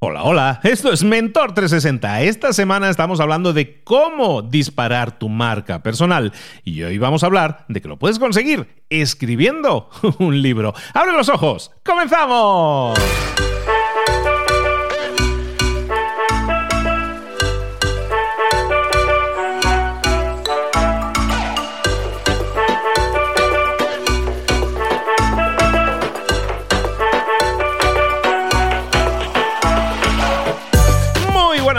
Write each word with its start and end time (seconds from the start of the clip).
Hola, 0.00 0.22
hola, 0.22 0.60
esto 0.62 0.92
es 0.92 1.02
Mentor 1.02 1.54
360. 1.54 2.22
Esta 2.22 2.52
semana 2.52 2.88
estamos 2.88 3.18
hablando 3.18 3.52
de 3.52 3.82
cómo 3.82 4.42
disparar 4.42 5.18
tu 5.18 5.28
marca 5.28 5.82
personal 5.82 6.32
y 6.62 6.84
hoy 6.84 6.98
vamos 6.98 7.24
a 7.24 7.26
hablar 7.26 7.64
de 7.66 7.82
que 7.82 7.88
lo 7.88 7.98
puedes 7.98 8.20
conseguir 8.20 8.68
escribiendo 8.90 9.90
un 10.20 10.40
libro. 10.40 10.72
¡Abre 10.94 11.10
los 11.14 11.28
ojos! 11.28 11.72
¡Comenzamos! 11.84 12.96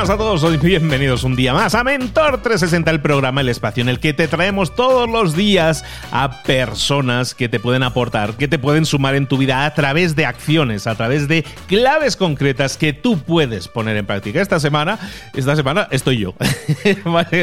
A 0.09 0.17
todos, 0.17 0.43
hoy 0.43 0.57
bienvenidos 0.57 1.23
un 1.23 1.35
día 1.35 1.53
más 1.53 1.75
a 1.75 1.83
Mentor 1.83 2.41
360, 2.41 2.89
el 2.89 2.99
programa, 2.99 3.41
el 3.41 3.49
espacio 3.49 3.81
en 3.81 3.89
el 3.89 3.99
que 3.99 4.11
te 4.11 4.27
traemos 4.27 4.73
todos 4.73 5.07
los 5.07 5.35
días 5.35 5.85
a 6.11 6.41
personas 6.41 7.35
que 7.35 7.47
te 7.47 7.59
pueden 7.59 7.83
aportar, 7.83 8.33
que 8.33 8.47
te 8.47 8.57
pueden 8.57 8.87
sumar 8.87 9.13
en 9.13 9.27
tu 9.27 9.37
vida 9.37 9.65
a 9.65 9.73
través 9.75 10.15
de 10.15 10.25
acciones, 10.25 10.87
a 10.87 10.95
través 10.95 11.27
de 11.27 11.45
claves 11.67 12.15
concretas 12.15 12.75
que 12.75 12.91
tú 12.91 13.19
puedes 13.19 13.67
poner 13.67 13.97
en 13.97 14.07
práctica. 14.07 14.41
Esta 14.41 14.59
semana, 14.59 14.97
esta 15.35 15.55
semana 15.55 15.87
estoy 15.91 16.17
yo, 16.17 16.33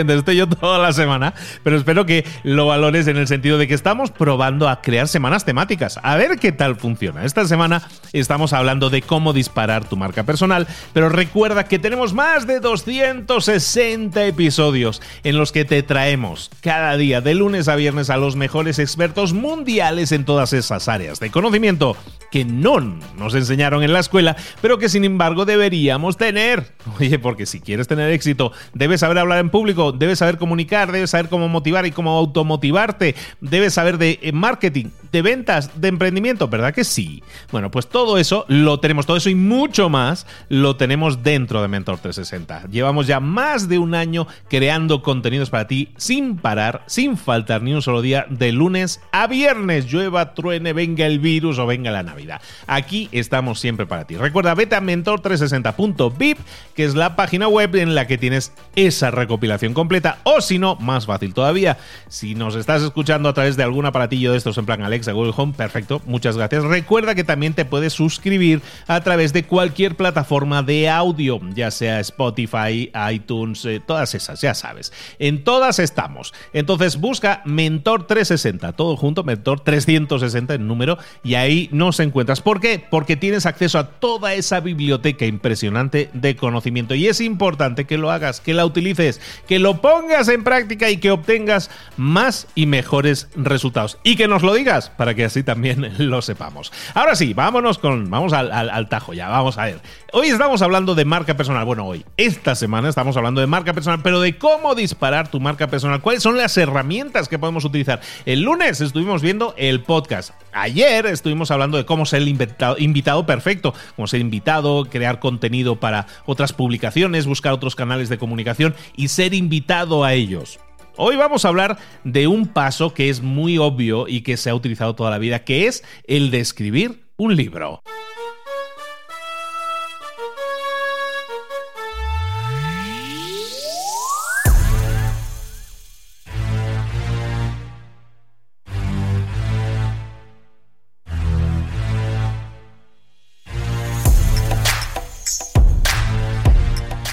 estoy 0.09 0.37
yo 0.37 0.48
toda 0.48 0.80
la 0.80 0.92
semana, 0.92 1.34
pero 1.62 1.77
espero 1.77 2.05
que 2.05 2.25
lo 2.42 2.67
valores 2.67 3.06
en 3.06 3.17
el 3.17 3.28
sentido 3.28 3.59
de 3.59 3.69
que 3.69 3.75
estamos 3.75 4.11
probando 4.11 4.69
a 4.69 4.80
crear 4.80 5.06
semanas 5.06 5.45
temáticas, 5.45 6.01
a 6.03 6.17
ver 6.17 6.41
qué 6.41 6.51
tal 6.51 6.75
funciona. 6.75 7.25
Esta 7.25 7.45
semana 7.45 7.83
estamos 8.12 8.53
hablando 8.53 8.91
de 8.91 9.03
cómo 9.03 9.33
disparar 9.33 9.84
tu 9.84 9.97
marca 9.97 10.25
personal, 10.25 10.67
pero 10.92 11.09
recuerda 11.09 11.69
que 11.69 11.78
tenemos 11.78 12.12
más 12.12 12.45
de 12.45 12.55
260 12.60 14.27
episodios 14.27 15.03
en 15.25 15.36
los 15.36 15.53
que 15.53 15.64
te 15.64 15.83
traemos 15.83 16.50
cada 16.61 16.97
día 16.97 17.20
de 17.20 17.34
lunes 17.34 17.69
a 17.69 17.77
viernes 17.77 18.11
a 18.11 18.17
los 18.17 18.36
mejores 18.36 18.78
expertos 18.78 19.33
mundiales 19.33 20.12
en 20.12 20.25
todas 20.25 20.53
esas 20.53 20.89
áreas 20.89 21.20
de 21.20 21.31
conocimiento 21.31 21.97
que 22.31 22.44
no 22.44 22.81
nos 22.81 23.34
enseñaron 23.34 23.83
en 23.83 23.92
la 23.92 24.00
escuela, 24.00 24.36
pero 24.61 24.78
que 24.78 24.89
sin 24.89 25.05
embargo 25.05 25.44
deberíamos 25.44 26.16
tener. 26.16 26.72
Oye, 26.98 27.19
porque 27.19 27.47
si 27.47 27.61
quieres 27.61 27.89
tener 27.89 28.11
éxito, 28.11 28.53
debes 28.75 29.00
saber 29.00 29.19
hablar 29.19 29.38
en 29.38 29.50
público, 29.50 29.92
debes 29.92 30.19
saber 30.19 30.38
comunicar, 30.38 30.92
debes 30.92 31.11
saber 31.11 31.28
cómo 31.28 31.48
motivar 31.48 31.86
y 31.86 31.92
cómo 31.92 32.16
automotivarte, 32.16 33.14
debes 33.41 33.75
saber 33.75 33.98
de 33.98 34.19
eh, 34.22 34.33
marketing, 34.33 34.86
de 35.17 35.22
ventas, 35.22 35.81
de 35.81 35.89
emprendimiento, 35.89 36.47
¿verdad 36.47 36.75
que 36.75 36.84
sí? 36.84 37.22
Bueno, 37.50 37.70
pues 37.70 37.86
todo 37.86 38.19
eso 38.19 38.45
lo 38.48 38.81
tenemos, 38.81 39.06
todo 39.06 39.17
eso 39.17 39.31
y 39.31 39.34
mucho 39.34 39.89
más 39.89 40.27
lo 40.50 40.77
tenemos 40.77 41.22
dentro 41.22 41.62
de 41.62 41.69
Mentor 41.69 41.97
360. 42.00 42.69
Llevamos 42.70 43.06
ya 43.06 43.19
más 43.19 43.67
de 43.67 43.78
un 43.78 43.94
año 43.94 44.27
creando 44.50 45.00
contenidos 45.00 45.48
para 45.48 45.67
ti 45.67 45.89
sin 45.97 46.37
parar, 46.37 46.83
sin 46.84 47.17
faltar 47.17 47.62
ni 47.62 47.72
un 47.72 47.81
solo 47.81 48.03
día, 48.03 48.27
de 48.28 48.53
lunes 48.53 49.00
a 49.11 49.27
viernes. 49.27 49.91
Llueva, 49.91 50.34
truene, 50.34 50.75
venga 50.75 51.06
el 51.06 51.19
virus 51.19 51.59
o 51.59 51.64
venga 51.64 51.91
la 51.91 52.03
Navidad. 52.03 52.42
Aquí 52.67 53.09
estamos 53.12 53.59
siempre 53.59 53.87
para 53.87 54.06
ti. 54.06 54.19
Recuerda, 54.19 54.55
vete 54.55 54.77
a 54.77 54.83
mentor360.vip, 54.83 56.37
que 56.75 56.84
es 56.84 56.94
la 56.94 57.17
página 57.17 57.48
web 57.48 57.75
en 57.77 57.94
la 57.94 58.06
que 58.06 58.19
tienes 58.19 58.53
esa 58.75 59.11
recopilación 59.11 59.72
completa. 59.72 60.19
O 60.25 60.42
si 60.42 60.59
no, 60.59 60.77
más 60.77 61.06
fácil 61.06 61.33
todavía, 61.33 61.78
si 62.09 62.34
nos 62.34 62.55
estás 62.55 62.83
escuchando 62.83 63.31
a 63.31 63.33
través 63.33 63.56
de 63.56 63.62
algún 63.62 63.87
aparatillo 63.87 64.33
de 64.33 64.37
estos 64.37 64.59
en 64.59 64.67
plan 64.67 64.83
Alexa, 64.83 65.06
Google 65.12 65.33
Home, 65.37 65.55
perfecto, 65.57 66.03
muchas 66.07 66.37
gracias. 66.37 66.65
Recuerda 66.65 67.15
que 67.15 67.25
también 67.25 67.55
te 67.55 67.65
puedes 67.65 67.93
suscribir 67.93 68.62
a 68.87 69.01
través 69.01 69.33
de 69.33 69.45
cualquier 69.45 69.97
plataforma 69.97 70.62
de 70.62 70.89
audio, 70.89 71.41
ya 71.55 71.71
sea 71.71 72.01
Spotify, 72.01 72.27
Spotify, 72.27 72.91
iTunes, 73.12 73.65
eh, 73.65 73.81
todas 73.84 74.15
esas, 74.15 74.41
ya 74.41 74.55
sabes. 74.55 74.93
En 75.19 75.45
todas 75.45 75.79
estamos. 75.79 76.34
Entonces 76.53 76.97
busca 76.99 77.43
Mentor 77.45 78.07
360, 78.07 78.72
todo 78.72 78.97
junto, 78.97 79.25
Mentor 79.25 79.61
360 79.61 80.55
en 80.55 80.66
número, 80.66 80.99
y 81.22 81.34
ahí 81.34 81.69
nos 81.72 82.00
encuentras. 82.00 82.41
¿Por 82.41 82.61
qué? 82.61 82.84
Porque 82.91 83.16
tienes 83.16 83.47
acceso 83.47 83.78
a 83.78 83.91
toda 83.91 84.34
esa 84.34 84.61
biblioteca 84.61 85.27
impresionante 85.27 86.11
de 86.12 86.37
conocimiento. 86.37 86.95
Y 86.95 87.06
es 87.06 87.21
importante 87.21 87.84
que 87.84 87.99
lo 87.99 88.11
hagas, 88.11 88.41
que 88.41 88.55
la 88.55 88.66
utilices, 88.66 89.21
que 89.47 89.59
lo 89.59 89.81
pongas 89.81 90.28
en 90.28 90.45
práctica 90.45 90.91
y 90.91 90.97
que 90.99 91.11
obtengas 91.11 91.71
más 91.97 92.49
y 92.55 92.66
mejores 92.66 93.28
resultados. 93.37 93.99
Y 94.03 94.16
que 94.16 94.28
nos 94.28 94.43
lo 94.43 94.55
digas 94.55 94.85
para 94.91 95.14
que 95.14 95.24
así 95.24 95.42
también 95.42 95.94
lo 95.98 96.22
sepamos. 96.22 96.72
Ahora 96.94 97.14
sí, 97.14 97.34
vámonos 97.34 97.78
con. 97.78 98.10
Vamos 98.10 98.32
al, 98.32 98.88
tajo 98.88 99.14
ya, 99.14 99.28
vamos 99.28 99.58
a 99.58 99.66
ver. 99.66 99.80
Hoy 100.12 100.28
estamos 100.28 100.62
hablando 100.62 100.94
de 100.94 101.04
marca 101.04 101.36
personal. 101.36 101.64
Bueno, 101.64 101.86
hoy, 101.86 102.04
esta 102.16 102.54
semana 102.54 102.88
estamos 102.88 103.16
hablando 103.16 103.41
de 103.41 103.47
marca 103.47 103.72
personal, 103.72 104.00
pero 104.02 104.20
de 104.20 104.38
cómo 104.38 104.74
disparar 104.74 105.28
tu 105.28 105.41
marca 105.41 105.66
personal. 105.66 106.00
¿Cuáles 106.00 106.22
son 106.22 106.36
las 106.36 106.56
herramientas 106.56 107.28
que 107.28 107.38
podemos 107.38 107.64
utilizar? 107.64 108.00
El 108.24 108.42
lunes 108.42 108.80
estuvimos 108.80 109.22
viendo 109.22 109.54
el 109.56 109.82
podcast. 109.82 110.30
Ayer 110.52 111.06
estuvimos 111.06 111.50
hablando 111.50 111.76
de 111.76 111.84
cómo 111.84 112.06
ser 112.06 112.22
el 112.22 112.28
invitado 112.28 113.26
perfecto, 113.26 113.74
cómo 113.94 114.06
ser 114.06 114.20
invitado, 114.20 114.86
crear 114.86 115.18
contenido 115.18 115.76
para 115.76 116.06
otras 116.24 116.53
publicaciones, 116.53 117.26
buscar 117.26 117.53
otros 117.53 117.76
canales 117.76 118.08
de 118.08 118.18
comunicación 118.18 118.74
y 118.97 119.08
ser 119.08 119.34
invitado 119.34 120.04
a 120.04 120.14
ellos. 120.14 120.58
Hoy 120.99 121.17
vamos 121.17 121.45
a 121.45 121.49
hablar 121.49 121.77
de 122.05 122.27
un 122.27 122.47
paso 122.47 122.95
que 122.95 123.11
es 123.11 123.21
muy 123.21 123.59
obvio 123.59 124.09
y 124.09 124.23
que 124.23 124.39
se 124.39 124.49
ha 124.49 124.55
utilizado 124.55 124.95
toda 124.95 125.11
la 125.11 125.19
vida, 125.19 125.45
que 125.45 125.67
es 125.67 125.84
el 126.07 126.31
de 126.31 126.41
escribir 126.41 127.03
un 127.19 127.37
libro. 127.37 127.83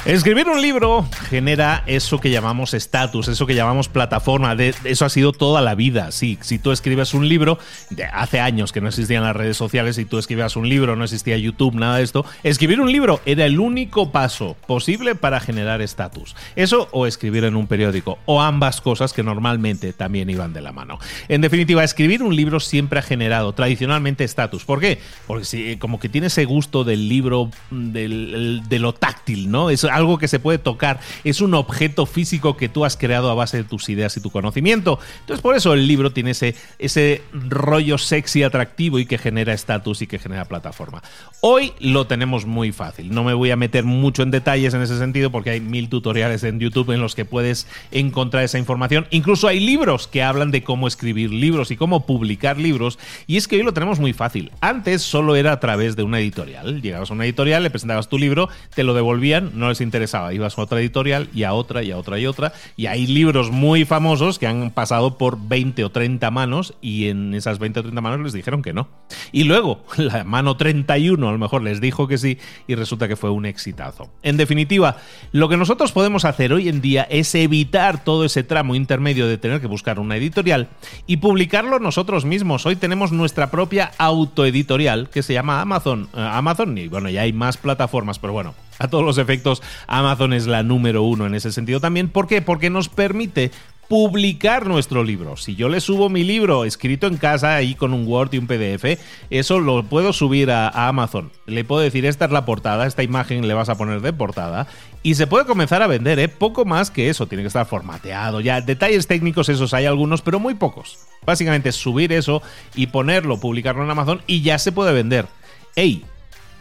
Escribir 0.05 0.49
un 0.49 0.61
libro 0.61 1.07
genera 1.29 1.81
eso 1.87 2.19
que 2.19 2.29
llamamos 2.29 2.73
estatus, 2.73 3.29
eso 3.29 3.47
que 3.47 3.55
llamamos 3.55 3.87
plataforma. 3.87 4.53
De, 4.53 4.75
eso 4.83 5.05
ha 5.05 5.09
sido 5.09 5.31
toda 5.31 5.61
la 5.61 5.75
vida. 5.75 6.11
Sí, 6.11 6.37
si 6.41 6.59
tú 6.59 6.73
escribes 6.73 7.13
un 7.13 7.29
libro, 7.29 7.57
de 7.89 8.03
hace 8.03 8.41
años 8.41 8.73
que 8.73 8.81
no 8.81 8.89
existían 8.89 9.23
las 9.23 9.33
redes 9.33 9.55
sociales, 9.55 9.95
si 9.95 10.03
tú 10.03 10.17
escribías 10.17 10.57
un 10.57 10.67
libro, 10.67 10.97
no 10.97 11.05
existía 11.05 11.37
YouTube, 11.37 11.75
nada 11.75 11.97
de 11.97 12.03
esto. 12.03 12.25
Escribir 12.43 12.81
un 12.81 12.91
libro 12.91 13.21
era 13.25 13.45
el 13.45 13.61
único 13.61 14.11
paso 14.11 14.57
posible 14.67 15.15
para 15.15 15.39
generar 15.39 15.81
estatus. 15.81 16.35
Eso 16.57 16.89
o 16.91 17.07
escribir 17.07 17.45
en 17.45 17.55
un 17.55 17.67
periódico, 17.67 18.19
o 18.25 18.41
ambas 18.41 18.81
cosas 18.81 19.13
que 19.13 19.23
normalmente 19.23 19.93
también 19.93 20.29
iban 20.29 20.51
de 20.51 20.59
la 20.59 20.73
mano. 20.73 20.99
En 21.29 21.39
definitiva, 21.39 21.81
escribir 21.81 22.23
un 22.23 22.35
libro 22.35 22.59
siempre 22.59 22.99
ha 22.99 23.03
generado 23.03 23.53
tradicionalmente 23.53 24.25
estatus. 24.25 24.65
¿Por 24.65 24.81
qué? 24.81 24.99
Porque 25.27 25.45
si, 25.45 25.77
como 25.77 25.97
que 25.97 26.09
tiene 26.09 26.27
ese 26.27 26.43
gusto 26.43 26.83
del 26.83 27.07
libro, 27.07 27.49
de 27.71 28.79
lo 28.79 28.93
táctil, 28.93 29.49
¿no? 29.49 29.69
Eso 29.69 29.92
algo 29.95 30.17
que 30.17 30.27
se 30.27 30.39
puede 30.39 30.57
tocar, 30.57 30.99
es 31.23 31.41
un 31.41 31.53
objeto 31.53 32.05
físico 32.05 32.57
que 32.57 32.69
tú 32.69 32.85
has 32.85 32.97
creado 32.97 33.29
a 33.29 33.33
base 33.33 33.57
de 33.57 33.63
tus 33.63 33.89
ideas 33.89 34.15
y 34.17 34.21
tu 34.21 34.31
conocimiento. 34.31 34.99
Entonces 35.21 35.41
por 35.41 35.55
eso 35.55 35.73
el 35.73 35.87
libro 35.87 36.11
tiene 36.11 36.31
ese, 36.31 36.55
ese 36.79 37.21
rollo 37.33 37.97
sexy, 37.97 38.43
atractivo 38.43 38.99
y 38.99 39.05
que 39.05 39.17
genera 39.17 39.53
estatus 39.53 40.01
y 40.01 40.07
que 40.07 40.19
genera 40.19 40.45
plataforma. 40.45 41.01
Hoy 41.41 41.73
lo 41.79 42.07
tenemos 42.07 42.45
muy 42.45 42.71
fácil, 42.71 43.13
no 43.13 43.23
me 43.23 43.33
voy 43.33 43.51
a 43.51 43.55
meter 43.55 43.83
mucho 43.83 44.23
en 44.23 44.31
detalles 44.31 44.73
en 44.73 44.81
ese 44.81 44.97
sentido 44.97 45.31
porque 45.31 45.51
hay 45.51 45.61
mil 45.61 45.89
tutoriales 45.89 46.43
en 46.43 46.59
YouTube 46.59 46.91
en 46.91 47.01
los 47.01 47.15
que 47.15 47.25
puedes 47.25 47.67
encontrar 47.91 48.43
esa 48.43 48.57
información. 48.57 49.07
Incluso 49.11 49.47
hay 49.47 49.59
libros 49.59 50.07
que 50.07 50.23
hablan 50.23 50.51
de 50.51 50.63
cómo 50.63 50.87
escribir 50.87 51.31
libros 51.31 51.71
y 51.71 51.77
cómo 51.77 52.05
publicar 52.05 52.57
libros 52.57 52.99
y 53.27 53.37
es 53.37 53.47
que 53.47 53.57
hoy 53.57 53.63
lo 53.63 53.73
tenemos 53.73 53.99
muy 53.99 54.13
fácil. 54.13 54.51
Antes 54.61 55.01
solo 55.01 55.35
era 55.35 55.51
a 55.51 55.59
través 55.59 55.95
de 55.95 56.03
una 56.03 56.19
editorial. 56.19 56.81
Llegabas 56.81 57.11
a 57.11 57.13
una 57.13 57.25
editorial, 57.25 57.63
le 57.63 57.69
presentabas 57.69 58.09
tu 58.09 58.17
libro, 58.17 58.49
te 58.73 58.83
lo 58.83 58.93
devolvían, 58.93 59.51
no 59.55 59.69
les 59.69 59.81
interesaba. 59.83 60.33
Ibas 60.33 60.57
a 60.57 60.61
otra 60.61 60.79
editorial 60.79 61.29
y 61.33 61.43
a 61.43 61.53
otra 61.53 61.83
y 61.83 61.91
a 61.91 61.97
otra 61.97 62.19
y 62.19 62.25
otra. 62.25 62.53
Y 62.75 62.87
hay 62.87 63.07
libros 63.07 63.51
muy 63.51 63.85
famosos 63.85 64.39
que 64.39 64.47
han 64.47 64.71
pasado 64.71 65.17
por 65.17 65.37
20 65.47 65.83
o 65.83 65.91
30 65.91 66.31
manos 66.31 66.73
y 66.81 67.07
en 67.07 67.33
esas 67.33 67.59
20 67.59 67.79
o 67.79 67.83
30 67.83 68.01
manos 68.01 68.19
les 68.21 68.33
dijeron 68.33 68.61
que 68.61 68.73
no. 68.73 68.87
Y 69.31 69.43
luego 69.43 69.83
la 69.97 70.23
mano 70.23 70.57
31 70.57 71.27
a 71.27 71.31
lo 71.31 71.37
mejor 71.37 71.61
les 71.61 71.81
dijo 71.81 72.07
que 72.07 72.17
sí 72.17 72.37
y 72.67 72.75
resulta 72.75 73.07
que 73.07 73.15
fue 73.15 73.29
un 73.29 73.45
exitazo. 73.45 74.09
En 74.21 74.37
definitiva, 74.37 74.97
lo 75.31 75.49
que 75.49 75.57
nosotros 75.57 75.91
podemos 75.91 76.25
hacer 76.25 76.53
hoy 76.53 76.69
en 76.69 76.81
día 76.81 77.03
es 77.09 77.33
evitar 77.35 78.03
todo 78.03 78.25
ese 78.25 78.43
tramo 78.43 78.75
intermedio 78.75 79.27
de 79.27 79.37
tener 79.37 79.61
que 79.61 79.67
buscar 79.67 79.99
una 79.99 80.15
editorial 80.17 80.69
y 81.07 81.17
publicarlo 81.17 81.79
nosotros 81.79 82.25
mismos. 82.25 82.65
Hoy 82.65 82.75
tenemos 82.75 83.11
nuestra 83.11 83.51
propia 83.51 83.91
autoeditorial 83.97 85.09
que 85.09 85.23
se 85.23 85.33
llama 85.33 85.61
Amazon. 85.61 86.09
Eh, 86.13 86.19
Amazon 86.19 86.77
y 86.77 86.87
bueno, 86.87 87.09
ya 87.09 87.21
hay 87.21 87.33
más 87.33 87.57
plataformas, 87.57 88.19
pero 88.19 88.33
bueno, 88.33 88.53
a 88.79 88.87
todos 88.87 89.03
los 89.03 89.17
efectos, 89.17 89.61
Amazon 89.87 90.33
es 90.33 90.47
la 90.47 90.63
número 90.63 91.03
uno 91.03 91.25
en 91.25 91.35
ese 91.35 91.51
sentido 91.51 91.79
también. 91.79 92.09
¿Por 92.09 92.27
qué? 92.27 92.41
Porque 92.41 92.69
nos 92.69 92.89
permite 92.89 93.51
publicar 93.87 94.65
nuestro 94.65 95.03
libro. 95.03 95.37
Si 95.37 95.55
yo 95.55 95.69
le 95.69 95.81
subo 95.81 96.09
mi 96.09 96.23
libro 96.23 96.65
escrito 96.65 97.07
en 97.07 97.17
casa 97.17 97.55
ahí 97.55 97.75
con 97.75 97.93
un 97.93 98.07
Word 98.07 98.33
y 98.33 98.37
un 98.37 98.47
PDF, 98.47 98.99
eso 99.29 99.59
lo 99.59 99.83
puedo 99.83 100.13
subir 100.13 100.51
a, 100.51 100.69
Amazon. 100.87 101.31
Le 101.45 101.63
puedo 101.63 101.81
decir, 101.81 102.05
esta 102.05 102.25
es 102.25 102.31
la 102.31 102.45
portada, 102.45 102.87
esta 102.87 103.03
imagen 103.03 103.47
le 103.47 103.53
vas 103.53 103.69
a 103.69 103.75
poner 103.75 104.01
de 104.01 104.13
portada 104.13 104.67
y 105.03 105.15
se 105.15 105.27
puede 105.27 105.45
comenzar 105.45 105.81
a 105.83 105.87
vender, 105.87 106.17
¿eh? 106.19 106.27
Poco 106.27 106.65
más 106.65 106.91
que 106.91 107.09
eso, 107.09 107.27
tiene 107.27 107.43
que 107.43 107.47
estar 107.47 107.65
formateado. 107.65 108.41
Ya, 108.41 108.61
detalles 108.61 109.07
técnicos, 109.07 109.49
esos 109.49 109.73
hay 109.73 109.85
algunos, 109.85 110.21
pero 110.21 110.39
muy 110.39 110.55
pocos. 110.55 110.97
Básicamente 111.25 111.71
subir 111.71 112.13
eso 112.13 112.41
y 112.75 112.87
ponerlo, 112.87 113.39
publicarlo 113.39 113.83
en 113.83 113.91
Amazon 113.91 114.21
y 114.27 114.41
ya 114.41 114.57
se 114.57 114.71
puede 114.71 114.93
vender. 114.93 115.27
¡Ey! 115.75 116.05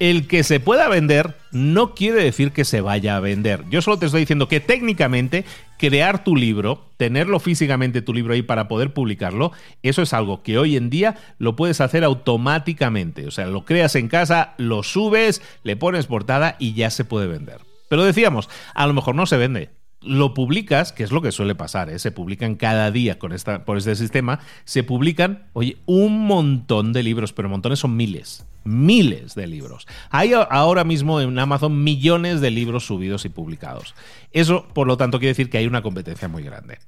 El 0.02 0.26
que 0.26 0.42
se 0.42 0.58
pueda 0.58 0.88
vender 0.88 1.36
no 1.52 1.94
quiere 1.94 2.24
decir 2.24 2.50
que 2.50 2.64
se 2.64 2.80
vaya 2.80 3.14
a 3.16 3.20
vender. 3.20 3.62
Yo 3.70 3.82
solo 3.82 4.00
te 4.00 4.06
estoy 4.06 4.22
diciendo 4.22 4.48
que 4.48 4.58
técnicamente 4.58 5.44
crear 5.78 6.24
tu 6.24 6.34
libro, 6.34 6.88
tenerlo 6.96 7.38
físicamente 7.38 8.02
tu 8.02 8.12
libro 8.12 8.34
ahí 8.34 8.42
para 8.42 8.66
poder 8.66 8.92
publicarlo, 8.92 9.52
eso 9.84 10.02
es 10.02 10.12
algo 10.12 10.42
que 10.42 10.58
hoy 10.58 10.76
en 10.76 10.90
día 10.90 11.14
lo 11.38 11.54
puedes 11.54 11.80
hacer 11.80 12.02
automáticamente. 12.02 13.28
O 13.28 13.30
sea, 13.30 13.46
lo 13.46 13.64
creas 13.64 13.94
en 13.94 14.08
casa, 14.08 14.54
lo 14.58 14.82
subes, 14.82 15.40
le 15.62 15.76
pones 15.76 16.06
portada 16.06 16.56
y 16.58 16.74
ya 16.74 16.90
se 16.90 17.04
puede 17.04 17.28
vender. 17.28 17.60
Pero 17.88 18.02
decíamos, 18.02 18.50
a 18.74 18.88
lo 18.88 18.94
mejor 18.94 19.14
no 19.14 19.26
se 19.26 19.36
vende 19.36 19.70
lo 20.04 20.34
publicas, 20.34 20.92
que 20.92 21.02
es 21.02 21.12
lo 21.12 21.22
que 21.22 21.32
suele 21.32 21.54
pasar, 21.54 21.90
¿eh? 21.90 21.98
se 21.98 22.12
publican 22.12 22.54
cada 22.54 22.90
día 22.90 23.18
con 23.18 23.32
esta, 23.32 23.64
por 23.64 23.78
este 23.78 23.94
sistema, 23.96 24.40
se 24.64 24.82
publican, 24.82 25.44
oye, 25.52 25.78
un 25.86 26.26
montón 26.26 26.92
de 26.92 27.02
libros, 27.02 27.32
pero 27.32 27.48
montones 27.48 27.78
son 27.78 27.96
miles, 27.96 28.46
miles 28.64 29.34
de 29.34 29.46
libros. 29.46 29.86
Hay 30.10 30.32
ahora 30.34 30.84
mismo 30.84 31.20
en 31.20 31.38
Amazon 31.38 31.82
millones 31.82 32.40
de 32.40 32.50
libros 32.50 32.86
subidos 32.86 33.24
y 33.24 33.28
publicados. 33.28 33.94
Eso, 34.32 34.66
por 34.72 34.86
lo 34.86 34.96
tanto, 34.96 35.18
quiere 35.18 35.30
decir 35.30 35.50
que 35.50 35.58
hay 35.58 35.66
una 35.66 35.82
competencia 35.82 36.28
muy 36.28 36.42
grande. 36.42 36.78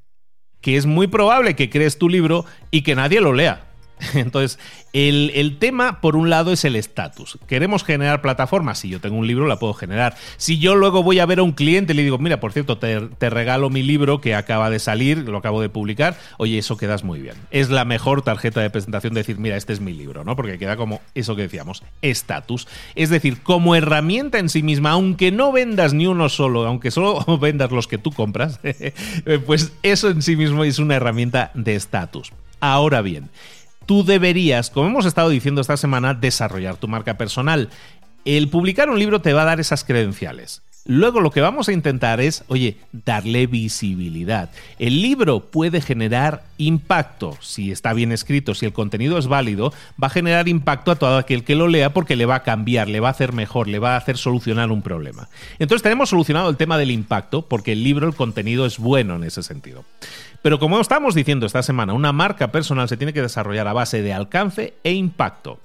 Que 0.61 0.77
es 0.77 0.87
muy 0.87 1.07
probable 1.07 1.57
que 1.57 1.69
crees 1.69 1.99
tu 1.99 2.09
libro 2.09 2.47
y 2.71 2.83
que 2.83 2.95
nadie 2.95 3.21
lo 3.21 3.33
lea. 3.33 3.74
Entonces, 4.15 4.59
el, 4.93 5.57
tema, 5.59 6.01
por 6.01 6.17
un 6.17 6.31
lado, 6.31 6.53
es 6.53 6.65
el 6.65 6.77
estatus. 6.77 7.39
Queremos 7.47 7.85
generar 7.85 8.23
plataformas. 8.23 8.79
Si 8.79 8.89
yo 8.89 9.01
tengo 9.01 9.17
un 9.17 9.27
libro, 9.27 9.47
la 9.47 9.59
puedo 9.59 9.75
generar. 9.75 10.17
Si 10.37 10.59
yo 10.59 10.75
luego 10.75 11.03
voy 11.03 11.19
a 11.19 11.27
ver 11.27 11.41
a 11.41 11.43
un 11.43 11.53
cliente 11.53 11.93
y 11.93 11.97
le 11.97 12.03
digo, 12.03 12.19
mira, 12.19 12.41
por 12.41 12.53
cierto, 12.53 12.79
te, 12.79 13.31
regalo 13.31 13.71
mi 13.71 13.83
libro 13.83 14.21
que 14.21 14.35
acaba 14.35 14.71
de 14.71 14.79
salir, 14.79 15.19
lo 15.19 15.39
acabo 15.39 15.61
de 15.61 15.69
publicar, 15.69 16.17
oye, 16.39 16.59
eso 16.59 16.77
quedas 16.77 17.05
muy 17.05 17.21
bien. 17.21 17.35
Es 17.51 17.71
la 17.71 17.85
mejor 17.85 18.23
tarjeta 18.23 18.61
de 18.61 18.71
presentación 18.71 19.15
de 19.15 19.21
decir, 19.21 19.39
mira, 19.39 19.57
este 19.57 19.73
es 19.73 19.81
mi 19.81 19.93
libro, 19.93 20.25
¿no? 20.25 20.37
Porque 20.37 20.59
queda 20.59 20.77
como 20.77 21.01
eso 21.15 21.35
que 21.37 21.43
decíamos, 21.43 21.83
estatus. 22.03 22.69
Es 22.95 23.11
decir, 23.11 23.43
como 23.43 23.75
herramienta 23.75 24.39
en 24.39 24.49
sí 24.49 24.63
misma, 24.63 24.91
aunque 24.91 25.33
no 25.33 25.53
vendas 25.53 25.95
ni 25.95 26.07
uno 26.07 26.29
solo, 26.29 26.67
aunque 26.67 26.91
solo 26.91 27.39
vendas 27.41 27.73
los 27.73 27.89
que 27.89 27.99
tú 27.99 28.13
compras, 28.13 28.61
pues 29.47 29.73
eso 29.83 30.11
en 30.11 30.23
sí 30.23 30.37
mismo 30.37 30.65
es 30.65 30.79
una 30.79 30.97
herramienta 30.97 31.51
de 31.55 31.75
estatus. 31.75 32.33
Ahora 32.61 33.03
bien, 33.03 33.29
tú 33.87 34.05
deberías, 34.05 34.71
como 34.71 34.89
hemos 34.89 35.07
estado 35.07 35.29
diciendo 35.29 35.61
esta 35.61 35.77
semana, 35.77 36.15
desarrollar 36.15 36.77
tu 36.77 36.89
marca 36.89 37.17
personal. 37.17 37.71
El 38.25 38.49
publicar 38.49 38.89
un 38.89 38.99
libro 38.99 39.21
te 39.21 39.33
va 39.33 39.43
a 39.43 39.47
dar 39.47 39.61
esas 39.61 39.85
credenciales. 39.85 40.63
Luego 40.87 41.21
lo 41.21 41.31
que 41.31 41.41
vamos 41.41 41.69
a 41.69 41.73
intentar 41.73 42.21
es, 42.21 42.45
oye, 42.49 42.77
darle 42.93 43.47
visibilidad. 43.47 44.51
El 44.79 45.01
libro 45.01 45.41
puede 45.41 45.81
generar 45.81 46.45
impacto, 46.59 47.39
si 47.41 47.71
está 47.71 47.95
bien 47.95 48.13
escrito, 48.13 48.55
si 48.55 48.67
el 48.67 48.75
contenido 48.75 49.17
es 49.17 49.27
válido, 49.27 49.73
va 50.03 50.09
a 50.09 50.11
generar 50.11 50.47
impacto 50.47 50.91
a 50.91 50.97
todo 50.97 51.17
aquel 51.17 51.43
que 51.43 51.55
lo 51.55 51.69
lea 51.69 51.95
porque 51.95 52.17
le 52.17 52.27
va 52.27 52.35
a 52.35 52.43
cambiar, 52.43 52.89
le 52.89 53.01
va 53.01 53.09
a 53.09 53.13
hacer 53.13 53.33
mejor, 53.33 53.67
le 53.67 53.79
va 53.79 53.95
a 53.95 53.97
hacer 53.97 54.19
solucionar 54.19 54.71
un 54.71 54.83
problema. 54.83 55.31
Entonces 55.59 55.83
tenemos 55.83 56.11
solucionado 56.11 56.51
el 56.51 56.59
tema 56.59 56.77
del 56.77 56.91
impacto 56.91 57.43
porque 57.49 57.73
el 57.73 57.83
libro, 57.83 58.07
el 58.07 58.15
contenido 58.15 58.67
es 58.67 58.79
bueno 58.79 59.17
en 59.17 59.25
ese 59.25 59.43
sentido. 59.43 59.87
Pero 60.43 60.59
como 60.59 60.79
estamos 60.79 61.15
diciendo 61.15 61.47
esta 61.47 61.63
semana, 61.63 61.95
una 61.95 62.13
marca 62.13 62.53
personal 62.53 62.91
se 62.91 62.99
tiene 62.99 63.15
que 63.15 63.23
desarrollar 63.23 63.69
a 63.69 63.73
base 63.73 64.03
de 64.03 64.13
alcance 64.13 64.75
e 64.85 64.93
impacto. 64.93 65.61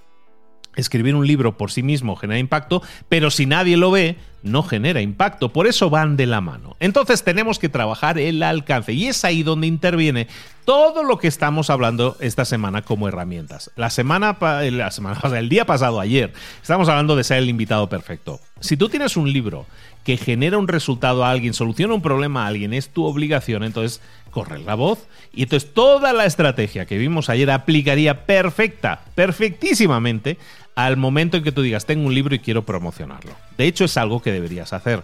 Escribir 0.78 1.16
un 1.16 1.28
libro 1.28 1.58
por 1.58 1.72
sí 1.72 1.84
mismo 1.84 2.16
genera 2.16 2.40
impacto, 2.40 2.82
pero 3.10 3.32
si 3.32 3.46
nadie 3.46 3.76
lo 3.76 3.92
ve, 3.92 4.16
no 4.44 4.64
genera 4.64 5.02
impacto. 5.02 5.50
Por 5.52 5.68
eso 5.68 5.90
van 5.90 6.18
de 6.18 6.26
la 6.26 6.42
mano. 6.42 6.76
Entonces 6.80 7.24
tenemos 7.24 7.60
que 7.60 7.70
trabajar 7.70 8.18
el 8.18 8.42
alcance 8.44 8.94
y 8.94 9.08
es 9.08 9.24
ahí 9.26 9.44
donde 9.44 9.68
interviene 9.68 10.28
todo 10.66 11.04
lo 11.04 11.18
que 11.18 11.28
estamos 11.28 11.70
hablando 11.70 12.16
esta 12.20 12.46
semana 12.46 12.84
como 12.84 13.08
herramientas. 13.08 13.72
La 13.76 13.90
semana, 13.90 14.38
la 14.40 14.92
semana 14.92 15.20
el 15.38 15.50
día 15.50 15.66
pasado, 15.66 16.00
ayer, 16.00 16.34
estamos 16.62 16.88
hablando 16.90 17.16
de 17.16 17.24
ser 17.24 17.40
el 17.40 17.50
invitado 17.50 17.90
perfecto. 17.90 18.40
Si 18.60 18.78
tú 18.78 18.90
tienes 18.90 19.18
un 19.18 19.32
libro 19.32 19.66
que 20.04 20.18
genera 20.18 20.58
un 20.58 20.68
resultado 20.68 21.26
a 21.26 21.32
alguien, 21.32 21.54
soluciona 21.54 21.94
un 21.94 22.02
problema 22.02 22.44
a 22.44 22.48
alguien, 22.48 22.74
es 22.74 22.90
tu 22.90 23.06
obligación, 23.06 23.64
entonces 23.64 24.02
corre 24.30 24.60
la 24.60 24.76
voz. 24.76 25.08
Y 25.34 25.44
entonces 25.44 25.74
toda 25.74 26.14
la 26.14 26.26
estrategia 26.26 26.86
que 26.86 26.98
vimos 26.98 27.30
ayer 27.30 27.50
aplicaría 27.52 28.26
perfecta, 28.26 29.02
perfectísimamente 29.16 30.38
al 30.76 30.98
momento 30.98 31.38
en 31.38 31.44
que 31.44 31.52
tú 31.52 31.62
digas, 31.62 31.86
tengo 31.86 32.08
un 32.08 32.16
libro 32.16 32.34
y 32.36 32.40
quiero 32.40 32.66
promocionarlo. 32.66 33.32
De 33.58 33.66
hecho, 33.66 33.86
es 33.86 33.98
algo 33.98 34.22
que 34.22 34.32
deberías 34.32 34.72
hacer. 34.72 35.04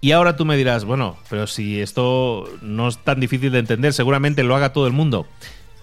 Y 0.00 0.12
ahora 0.12 0.36
tú 0.36 0.44
me 0.44 0.56
dirás, 0.56 0.84
bueno, 0.84 1.16
pero 1.28 1.46
si 1.48 1.80
esto 1.80 2.48
no 2.62 2.88
es 2.88 2.98
tan 2.98 3.18
difícil 3.18 3.50
de 3.50 3.58
entender, 3.58 3.92
seguramente 3.92 4.44
lo 4.44 4.54
haga 4.54 4.72
todo 4.72 4.86
el 4.86 4.92
mundo. 4.92 5.26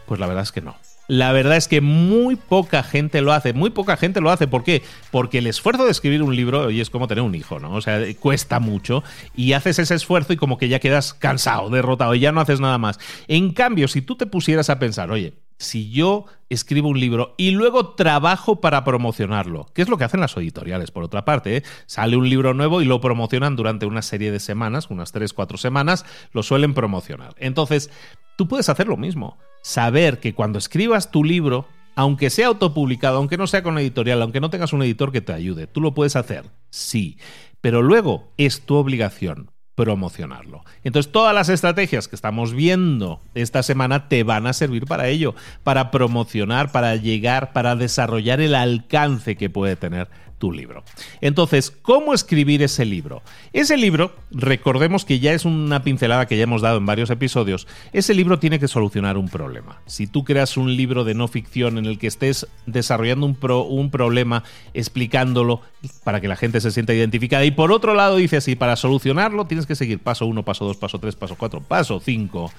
Pues 0.06 0.20
la 0.20 0.28
verdad 0.28 0.44
es 0.44 0.54
que 0.54 0.62
no. 0.62 0.78
La 1.08 1.32
verdad 1.32 1.58
es 1.58 1.68
que 1.68 1.82
muy 1.82 2.36
poca 2.36 2.82
gente 2.84 3.22
lo 3.22 3.32
hace, 3.32 3.54
muy 3.54 3.70
poca 3.70 3.98
gente 3.98 4.22
lo 4.22 4.32
hace. 4.32 4.48
¿Por 4.48 4.64
qué? 4.64 4.84
Porque 5.12 5.38
el 5.38 5.48
esfuerzo 5.48 5.86
de 5.86 5.92
escribir 5.92 6.24
un 6.24 6.36
libro, 6.36 6.62
oye, 6.62 6.82
es 6.82 6.90
como 6.90 7.08
tener 7.08 7.24
un 7.24 7.36
hijo, 7.36 7.60
¿no? 7.60 7.74
O 7.74 7.82
sea, 7.82 8.02
cuesta 8.20 8.60
mucho 8.60 9.04
y 9.36 9.54
haces 9.54 9.80
ese 9.80 9.96
esfuerzo 9.96 10.34
y 10.34 10.38
como 10.38 10.58
que 10.58 10.68
ya 10.68 10.80
quedas 10.80 11.14
cansado, 11.14 11.70
derrotado 11.70 12.16
y 12.16 12.20
ya 12.20 12.32
no 12.32 12.42
haces 12.42 12.60
nada 12.60 12.78
más. 12.78 13.00
En 13.28 13.54
cambio, 13.54 13.88
si 13.88 14.02
tú 14.02 14.16
te 14.16 14.26
pusieras 14.26 14.70
a 14.70 14.80
pensar, 14.80 15.12
oye, 15.12 15.34
si 15.58 15.90
yo 15.92 16.26
escribo 16.50 16.90
un 16.90 17.00
libro 17.00 17.34
y 17.38 17.52
luego 17.52 17.96
trabajo 17.96 18.62
para 18.62 18.84
promocionarlo, 18.84 19.68
que 19.74 19.82
es 19.82 19.90
lo 19.90 19.98
que 19.98 20.04
hacen 20.04 20.20
las 20.20 20.36
editoriales, 20.38 20.92
por 20.92 21.04
otra 21.04 21.26
parte, 21.26 21.58
¿eh? 21.58 21.64
sale 21.86 22.18
un 22.18 22.30
libro 22.30 22.54
nuevo 22.54 22.82
y 22.82 22.86
lo 22.86 23.02
promocionan 23.02 23.56
durante 23.56 23.86
una 23.86 24.02
serie 24.02 24.32
de 24.32 24.40
semanas, 24.40 24.90
unas 24.90 25.12
3, 25.12 25.34
4 25.34 25.58
semanas, 25.58 26.06
lo 26.34 26.44
suelen 26.44 26.74
promocionar. 26.74 27.36
Entonces, 27.38 27.90
tú 28.38 28.48
puedes 28.48 28.70
hacer 28.70 28.88
lo 28.88 28.98
mismo, 28.98 29.38
saber 29.62 30.20
que 30.20 30.34
cuando 30.34 30.60
escribas 30.60 31.12
tu 31.12 31.24
libro, 31.24 31.68
aunque 31.96 32.30
sea 32.30 32.48
autopublicado, 32.48 33.18
aunque 33.18 33.38
no 33.38 33.48
sea 33.48 33.64
con 33.64 33.78
editorial, 33.78 34.22
aunque 34.22 34.42
no 34.42 34.50
tengas 34.50 34.74
un 34.74 34.84
editor 34.84 35.12
que 35.12 35.22
te 35.22 35.34
ayude, 35.34 35.68
tú 35.68 35.82
lo 35.82 35.94
puedes 35.94 36.16
hacer, 36.16 36.46
sí, 36.70 37.18
pero 37.62 37.82
luego 37.82 38.32
es 38.38 38.66
tu 38.66 38.76
obligación 38.76 39.50
promocionarlo. 39.76 40.64
Entonces 40.84 41.12
todas 41.12 41.36
las 41.36 41.50
estrategias 41.50 42.08
que 42.08 42.16
estamos 42.16 42.54
viendo 42.54 43.22
esta 43.36 43.62
semana 43.62 44.08
te 44.08 44.24
van 44.24 44.48
a 44.48 44.54
servir 44.54 44.86
para 44.86 45.08
ello, 45.08 45.36
para 45.64 45.92
promocionar, 45.92 46.72
para 46.72 46.96
llegar, 46.96 47.54
para 47.54 47.76
desarrollar 47.76 48.40
el 48.40 48.56
alcance 48.56 49.36
que 49.36 49.50
puede 49.50 49.76
tener 49.76 50.08
tu 50.46 50.52
libro. 50.52 50.84
Entonces, 51.22 51.72
¿cómo 51.72 52.14
escribir 52.14 52.62
ese 52.62 52.86
libro? 52.86 53.24
Ese 53.52 53.78
libro, 53.78 54.14
recordemos 54.30 55.04
que 55.04 55.18
ya 55.20 55.34
es 55.34 55.44
una 55.44 55.82
pincelada 55.82 56.28
que 56.28 56.38
ya 56.38 56.44
hemos 56.44 56.62
dado 56.62 56.78
en 56.78 56.86
varios 56.86 57.10
episodios, 57.10 57.66
ese 57.94 58.14
libro 58.14 58.38
tiene 58.38 58.60
que 58.60 58.68
solucionar 58.68 59.18
un 59.18 59.28
problema. 59.28 59.82
Si 59.88 60.06
tú 60.06 60.24
creas 60.24 60.56
un 60.56 60.78
libro 60.78 61.04
de 61.04 61.16
no 61.16 61.28
ficción 61.28 61.80
en 61.80 61.88
el 61.88 61.98
que 61.98 62.06
estés 62.06 62.46
desarrollando 62.68 63.26
un, 63.26 63.40
un 63.42 63.90
problema, 63.90 64.44
explicándolo 64.76 65.62
para 66.04 66.22
que 66.22 66.28
la 66.28 66.36
gente 66.36 66.62
se 66.62 66.70
sienta 66.70 66.94
identificada, 66.94 67.44
y 67.44 67.50
por 67.50 67.72
otro 67.72 67.96
lado 67.96 68.18
dice 68.18 68.38
así, 68.38 68.56
para 68.56 68.76
solucionarlo 68.76 69.48
tienes 69.48 69.66
que 69.66 69.74
seguir 69.74 69.98
paso 69.98 70.28
1, 70.28 70.46
paso 70.46 70.66
2, 70.66 70.78
paso 70.78 71.00
3, 71.00 71.16
paso 71.16 71.36
4, 71.40 71.62
paso 71.62 72.00
5, 72.00 72.52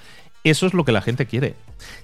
eso 0.45 0.67
es 0.67 0.75
lo 0.75 0.85
que 0.85 0.93
la 0.93 1.03
gente 1.03 1.27
quiere. 1.27 1.55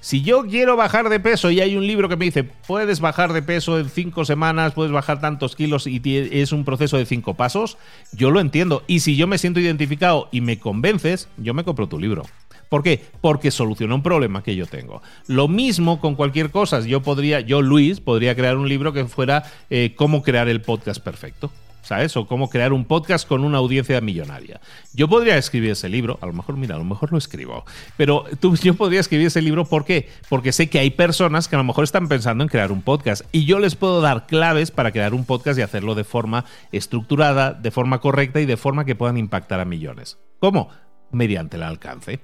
Si 0.01 0.23
yo 0.23 0.45
quiero 0.47 0.77
bajar 0.77 1.09
de 1.09 1.21
peso 1.21 1.51
y 1.51 1.61
hay 1.61 1.77
un 1.77 1.87
libro 1.87 2.09
que 2.09 2.17
me 2.17 2.25
dice, 2.25 2.45
puedes 2.45 3.01
bajar 3.01 3.33
de 3.33 3.43
peso 3.43 3.79
en 3.79 3.89
cinco 3.89 4.25
semanas, 4.25 4.73
puedes 4.75 4.93
bajar 4.93 5.21
tantos 5.21 5.57
kilos 5.57 5.87
y 5.87 6.01
es 6.05 6.53
un 6.53 6.65
proceso 6.65 6.97
de 6.97 7.07
cinco 7.07 7.35
pasos, 7.35 7.79
yo 8.13 8.31
lo 8.31 8.41
entiendo. 8.41 8.83
Y 8.87 9.01
si 9.01 9.17
yo 9.17 9.27
me 9.27 9.39
siento 9.39 9.61
identificado 9.61 10.29
y 10.33 10.41
me 10.41 10.59
convences, 10.59 11.29
yo 11.37 11.55
me 11.55 11.65
compro 11.65 11.89
tu 11.89 11.99
libro. 11.99 12.25
¿Por 12.69 12.83
qué? 12.83 13.05
Porque 13.21 13.51
soluciona 13.51 13.95
un 13.95 14.03
problema 14.03 14.43
que 14.43 14.57
yo 14.57 14.65
tengo. 14.65 15.03
Lo 15.27 15.47
mismo 15.47 16.01
con 16.01 16.15
cualquier 16.15 16.51
cosa. 16.51 16.81
Yo 16.81 17.03
podría, 17.03 17.41
yo 17.41 17.61
Luis, 17.61 18.01
podría 18.01 18.35
crear 18.35 18.57
un 18.57 18.67
libro 18.67 18.95
que 18.95 19.05
fuera 19.05 19.45
eh, 19.69 19.93
cómo 19.95 20.23
crear 20.23 20.49
el 20.49 20.63
podcast 20.63 21.05
perfecto. 21.05 21.53
¿Sabes? 21.83 22.17
O 22.17 22.27
cómo 22.27 22.49
crear 22.49 22.73
un 22.73 22.85
podcast 22.85 23.29
con 23.29 23.45
una 23.45 23.59
audiencia 23.59 24.01
millonaria. 24.01 24.61
Yo 24.95 25.09
podría 25.09 25.37
escribir 25.37 25.73
ese 25.73 25.89
libro, 25.89 26.19
a 26.23 26.27
lo 26.27 26.33
mejor, 26.33 26.57
mira, 26.57 26.77
a 26.77 26.79
lo 26.79 26.85
mejor 26.85 27.13
lo 27.13 27.19
escribo, 27.19 27.65
pero 27.97 28.25
tú, 28.41 28.57
yo 28.63 28.75
podría 28.75 29.01
escribir 29.01 29.27
ese 29.27 29.43
libro, 29.43 29.65
¿por 29.65 29.85
qué? 29.85 30.09
Porque 30.29 30.53
sé 30.53 30.71
que 30.71 30.79
hay 30.79 30.91
personas 30.91 31.49
que 31.49 31.57
a 31.57 31.59
lo 31.59 31.65
mejor 31.65 31.85
están 31.85 32.09
pensando 32.09 32.45
en 32.45 32.49
crear 32.49 32.73
un 32.73 32.83
podcast 32.83 33.23
y 33.33 33.45
yo 33.45 33.59
les 33.59 33.75
puedo 33.75 34.01
dar 34.01 34.27
claves 34.27 34.71
para 34.71 34.93
crear 34.93 35.15
un 35.15 35.25
podcast 35.25 35.59
y 35.59 35.63
hacerlo 35.63 35.95
de 35.95 36.05
forma 36.05 36.45
estructurada, 36.71 37.53
de 37.53 37.71
forma 37.71 38.01
correcta 38.01 38.41
y 38.41 38.47
de 38.47 38.57
forma 38.57 38.85
que 38.85 38.95
puedan 38.95 39.17
impactar 39.17 39.61
a 39.61 39.65
millones. 39.65 40.19
¿Cómo? 40.39 40.71
Mediante 41.11 41.57
el 41.57 41.63
alcance. 41.63 42.21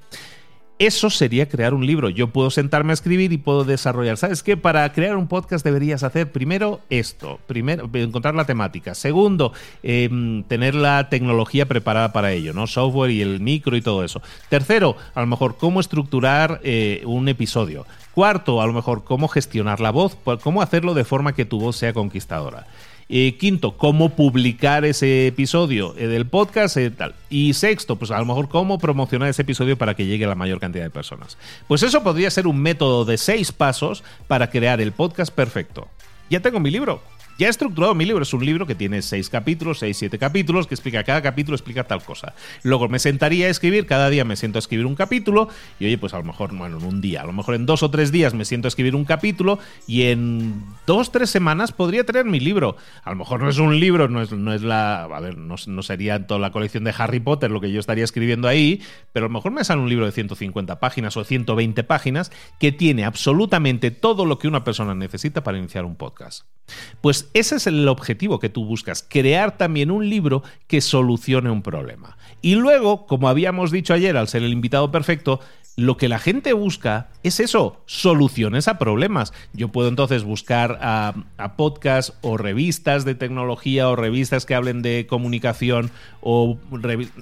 Eso 0.79 1.11
sería 1.11 1.49
crear 1.49 1.75
un 1.75 1.85
libro. 1.85 2.09
Yo 2.09 2.29
puedo 2.29 2.51
sentarme 2.51 2.93
a 2.93 2.95
escribir 2.95 3.33
y 3.33 3.39
puedo 3.39 3.65
desarrollar. 3.65 4.17
¿Sabes 4.17 4.45
qué? 4.45 4.57
Para 4.57 4.93
crear 4.93 5.17
un 5.17 5.27
podcast 5.27 5.65
deberías 5.65 6.05
hacer 6.05 6.31
primero 6.31 6.81
esto. 6.89 7.41
Primero, 7.49 7.91
encontrar 7.93 8.37
la 8.37 8.45
temática. 8.45 8.95
Segundo, 8.95 9.53
em, 9.83 10.45
tener 10.45 10.77
la 10.77 11.09
tecnología 11.09 11.67
preparada 11.67 12.13
para 12.13 12.31
ello, 12.31 12.53
¿no? 12.53 12.69
Software 12.69 13.11
y 13.11 13.23
el 13.23 13.41
micro 13.41 13.77
y 13.77 13.83
todo 13.83 14.05
eso. 14.05 14.23
Tercero, 14.49 14.97
a 15.17 15.21
lo 15.21 15.27
mejor 15.27 15.57
cómo 15.57 15.81
estructurar 15.81 16.61
eh, 16.63 17.03
un 17.07 17.29
episodio. 17.29 17.85
Cuarto, 18.15 18.63
a 18.63 18.67
lo 18.67 18.73
mejor 18.73 19.03
cómo 19.03 19.27
gestionar 19.27 19.81
la 19.81 19.91
voz, 19.91 20.17
cómo 20.45 20.63
hacerlo 20.63 20.95
de 20.95 21.05
forma 21.05 21.35
que 21.35 21.45
tu 21.45 21.59
voz 21.59 21.77
sea 21.77 21.93
conquistadora. 21.93 22.69
Eh, 23.11 23.39
quinto, 23.39 23.79
cómo 23.79 24.11
publicar 24.11 24.85
ese 24.85 25.29
episodio 25.29 25.95
eh, 25.97 26.09
del 26.09 26.27
podcast. 26.27 26.77
Eh, 26.77 26.91
tal. 26.91 27.15
Y 27.31 27.55
sexto, 27.55 27.97
pues 27.97 28.11
a 28.11 28.19
lo 28.19 28.27
mejor 28.27 28.49
cómo 28.49 28.79
promocionar 28.79 29.31
ese 29.31 29.43
episodio 29.43 29.79
para 29.79 29.95
que 29.95 30.05
llegue 30.05 30.27
a 30.27 30.29
la 30.29 30.35
mayor 30.35 30.61
cantidad 30.61 30.85
de 30.85 30.91
personas. 30.91 31.39
Pues 31.67 31.83
eso 31.83 32.03
podría 32.03 32.31
ser 32.31 32.47
un 32.47 32.61
método 32.61 33.05
de 33.07 33.17
seis 33.17 33.51
pasos 33.51 34.05
para 34.27 34.51
crear 34.51 34.81
el 34.81 34.93
podcast 34.93 35.33
perfecto. 35.33 35.89
Ya 36.29 36.41
tengo 36.41 36.61
mi 36.61 36.71
libro. 36.71 37.03
Ya 37.39 37.47
he 37.47 37.51
estructurado 37.51 37.95
mi 37.95 38.05
libro, 38.05 38.25
es 38.25 38.35
un 38.35 38.45
libro 38.45 38.67
que 38.67 38.75
tiene 38.75 39.01
seis 39.01 39.31
capítulos, 39.31 39.79
seis, 39.79 39.97
siete 39.97 40.19
capítulos, 40.19 40.67
que 40.67 40.75
explica, 40.75 41.05
cada 41.05 41.23
capítulo 41.23 41.55
explica 41.55 41.85
tal 41.85 42.03
cosa. 42.03 42.35
Luego 42.65 42.89
me 42.89 42.99
sentaría 42.99 43.47
a 43.47 43.49
escribir, 43.49 43.87
cada 43.87 44.11
día 44.11 44.25
me 44.25 44.35
siento 44.35 44.59
a 44.59 44.61
escribir 44.61 44.87
un 44.87 44.97
capítulo, 44.97 45.49
y 45.79 45.87
oye, 45.87 45.99
pues 45.99 46.15
a 46.15 46.19
lo 46.19 46.25
mejor, 46.25 46.53
bueno, 46.53 46.79
en 46.79 46.85
un 46.85 47.01
día, 47.01 47.23
a 47.23 47.27
lo 47.27 47.33
mejor 47.33 47.55
en 47.55 47.65
dos 47.65 47.85
o 47.85 47.93
tres 47.93 48.11
días 48.11 48.35
me 48.35 48.45
siento 48.45 48.67
a 48.67 48.71
escribir 48.71 48.97
un 48.97 49.05
capítulo, 49.05 49.61
y 49.87 50.03
en 50.07 50.65
dos, 50.85 51.13
tres 51.13 51.31
semanas 51.31 51.71
podría 51.71 52.03
tener 52.03 52.25
mi 52.25 52.41
libro. 52.41 52.77
A 53.05 53.11
lo 53.11 53.17
mejor 53.17 53.41
no 53.41 53.49
es 53.49 53.59
un 53.59 53.79
libro, 53.79 54.09
no 54.09 54.21
es, 54.21 54.33
no 54.33 54.53
es 54.53 54.63
la, 54.63 55.05
a 55.05 55.21
ver, 55.21 55.39
no, 55.39 55.55
no 55.65 55.83
sería 55.85 56.27
toda 56.27 56.41
la 56.41 56.51
colección 56.51 56.83
de 56.83 56.93
Harry 56.99 57.21
Potter 57.21 57.53
lo 57.53 57.61
que 57.61 57.71
yo 57.71 57.79
estaría 57.79 58.03
escribiendo 58.03 58.49
ahí, 58.49 58.83
pero 59.13 59.27
a 59.27 59.29
lo 59.29 59.35
mejor 59.35 59.53
me 59.53 59.63
sale 59.63 59.81
un 59.81 59.89
libro 59.89 60.07
de 60.07 60.11
150 60.11 60.81
páginas 60.81 61.17
o 61.17 61.23
120 61.23 61.85
páginas 61.85 62.33
que 62.59 62.73
tiene 62.73 63.05
absolutamente 63.05 63.93
todo 63.93 64.25
lo 64.27 64.41
que 64.41 64.49
una 64.49 64.65
persona 64.65 64.97
necesita 64.97 65.45
para 65.45 65.57
iniciar 65.57 65.85
un 65.85 65.95
podcast. 65.95 66.45
Pues 67.01 67.28
ese 67.35 67.57
es 67.57 67.67
el 67.67 67.87
objetivo 67.89 68.39
que 68.39 68.49
tú 68.49 68.65
buscas, 68.65 69.05
crear 69.09 69.57
también 69.57 69.91
un 69.91 70.09
libro 70.09 70.43
que 70.67 70.81
solucione 70.81 71.51
un 71.51 71.63
problema. 71.63 72.17
Y 72.43 72.55
luego, 72.55 73.07
como 73.07 73.29
habíamos 73.29 73.71
dicho 73.71 73.95
ayer 73.95 74.17
al 74.17 74.29
ser 74.29 74.43
el 74.43 74.53
invitado 74.53 74.91
perfecto, 74.91 75.41
lo 75.79 75.97
que 75.97 76.09
la 76.09 76.19
gente 76.19 76.55
busca 76.55 77.09
es 77.23 77.39
eso, 77.39 77.81
soluciones 77.87 78.67
a 78.67 78.79
problemas. 78.79 79.33
Yo 79.53 79.69
puedo 79.69 79.89
entonces 79.89 80.25
buscar 80.25 80.77
a, 80.83 81.15
podcasts 81.57 82.15
o 82.21 82.37
revistas 82.37 83.05
de 83.05 83.15
tecnología 83.15 83.89
o 83.89 83.95
revistas 83.95 84.45
que 84.45 84.57
hablen 84.57 84.83
de 84.83 85.07
comunicación 85.09 85.93
o 86.21 86.59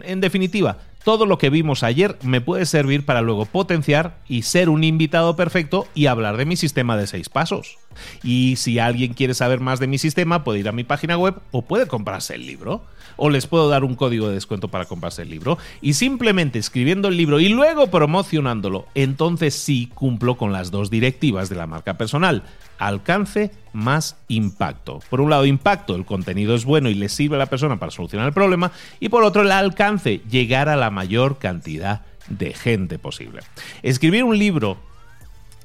en 0.03 0.21
definitiva, 0.23 0.79
todo 1.05 1.27
lo 1.27 1.37
que 1.37 1.51
vimos 1.51 1.83
ayer 1.83 2.19
me 2.23 2.41
puede 2.41 2.65
servir 2.65 3.05
para 3.05 3.21
luego 3.21 3.45
potenciar 3.45 4.19
y 4.27 4.43
ser 4.43 4.71
un 4.71 4.85
invitado 4.85 5.37
perfecto 5.37 5.87
y 5.95 6.07
hablar 6.07 6.39
de 6.39 6.47
mi 6.47 6.57
sistema 6.57 6.97
de 6.97 7.07
seis 7.07 7.29
pasos. 7.29 7.77
Y 8.23 8.57
si 8.57 8.79
alguien 8.79 9.15
quiere 9.15 9.35
saber 9.35 9.61
más 9.61 9.81
de 9.81 9.87
mi 9.87 9.99
sistema, 9.99 10.45
puede 10.45 10.61
ir 10.61 10.69
a 10.69 10.73
mi 10.73 10.85
página 10.85 11.17
web 11.17 11.37
o 11.51 11.63
puede 11.63 11.87
comprarse 11.87 12.35
el 12.35 12.47
libro. 12.47 12.83
O 13.17 13.31
les 13.31 13.47
puedo 13.47 13.69
dar 13.69 13.83
un 13.83 13.95
código 13.95 14.29
de 14.29 14.35
descuento 14.35 14.69
para 14.69 14.85
comprarse 14.85 15.23
el 15.23 15.31
libro. 15.31 15.59
Y 15.81 15.95
simplemente 15.95 16.59
escribiendo 16.59 17.09
el 17.09 17.17
libro 17.17 17.41
y 17.41 17.49
luego 17.49 17.87
promocionándolo, 17.87 18.87
entonces 18.95 19.55
sí 19.55 19.91
cumplo 19.95 20.37
con 20.37 20.53
las 20.53 20.71
dos 20.71 20.91
directivas 20.91 21.49
de 21.49 21.57
la 21.57 21.67
marca 21.67 21.97
personal 21.97 22.43
alcance 22.79 23.51
más 23.73 24.17
impacto. 24.29 25.01
Por 25.11 25.21
un 25.21 25.31
lado, 25.31 25.47
impacto, 25.47 25.95
el 25.95 26.05
contenido 26.05 26.55
es 26.55 26.65
bueno 26.65 26.89
y 26.89 26.95
le 26.95 27.09
sirve 27.09 27.37
a 27.37 27.39
la 27.39 27.47
persona 27.47 27.79
para 27.79 27.91
solucionar 27.91 28.29
el 28.29 28.35
problema, 28.35 28.73
y 29.01 29.09
por 29.09 29.25
otro, 29.25 29.43
el 29.43 29.53
alcance, 29.53 30.21
llegar 30.31 30.69
a 30.69 30.77
la 30.77 30.91
mayor 30.91 31.39
cantidad 31.39 32.03
de 32.29 32.53
gente 32.55 32.99
posible. 32.99 33.43
Escribir 33.83 34.25
un 34.25 34.39
libro 34.39 34.79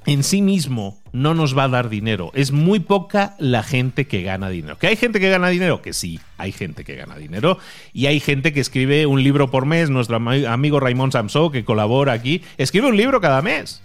en 0.06 0.24
sí 0.24 0.42
mismo 0.42 1.00
no 1.14 1.34
nos 1.34 1.58
va 1.58 1.66
a 1.66 1.70
dar 1.70 1.90
dinero. 1.90 2.32
Es 2.34 2.52
muy 2.52 2.80
poca 2.80 3.36
la 3.38 3.64
gente 3.64 4.08
que 4.08 4.24
gana 4.24 4.50
dinero. 4.50 4.78
¿Que 4.78 4.88
hay 4.88 4.96
gente 4.96 5.20
que 5.20 5.30
gana 5.30 5.50
dinero? 5.50 5.82
Que 5.82 5.94
sí, 5.94 6.20
hay 6.38 6.52
gente 6.52 6.84
que 6.84 6.96
gana 6.96 7.18
dinero. 7.18 7.60
Y 7.94 8.08
hay 8.08 8.20
gente 8.20 8.54
que 8.54 8.62
escribe 8.62 9.06
un 9.06 9.24
libro 9.24 9.52
por 9.52 9.66
mes. 9.66 9.90
Nuestro 9.90 10.16
amigo 10.16 10.80
Raymond 10.80 11.14
Samso, 11.14 11.52
que 11.52 11.64
colabora 11.64 12.14
aquí, 12.14 12.42
escribe 12.58 12.88
un 12.88 12.98
libro 12.98 13.22
cada 13.22 13.42
mes. 13.42 13.82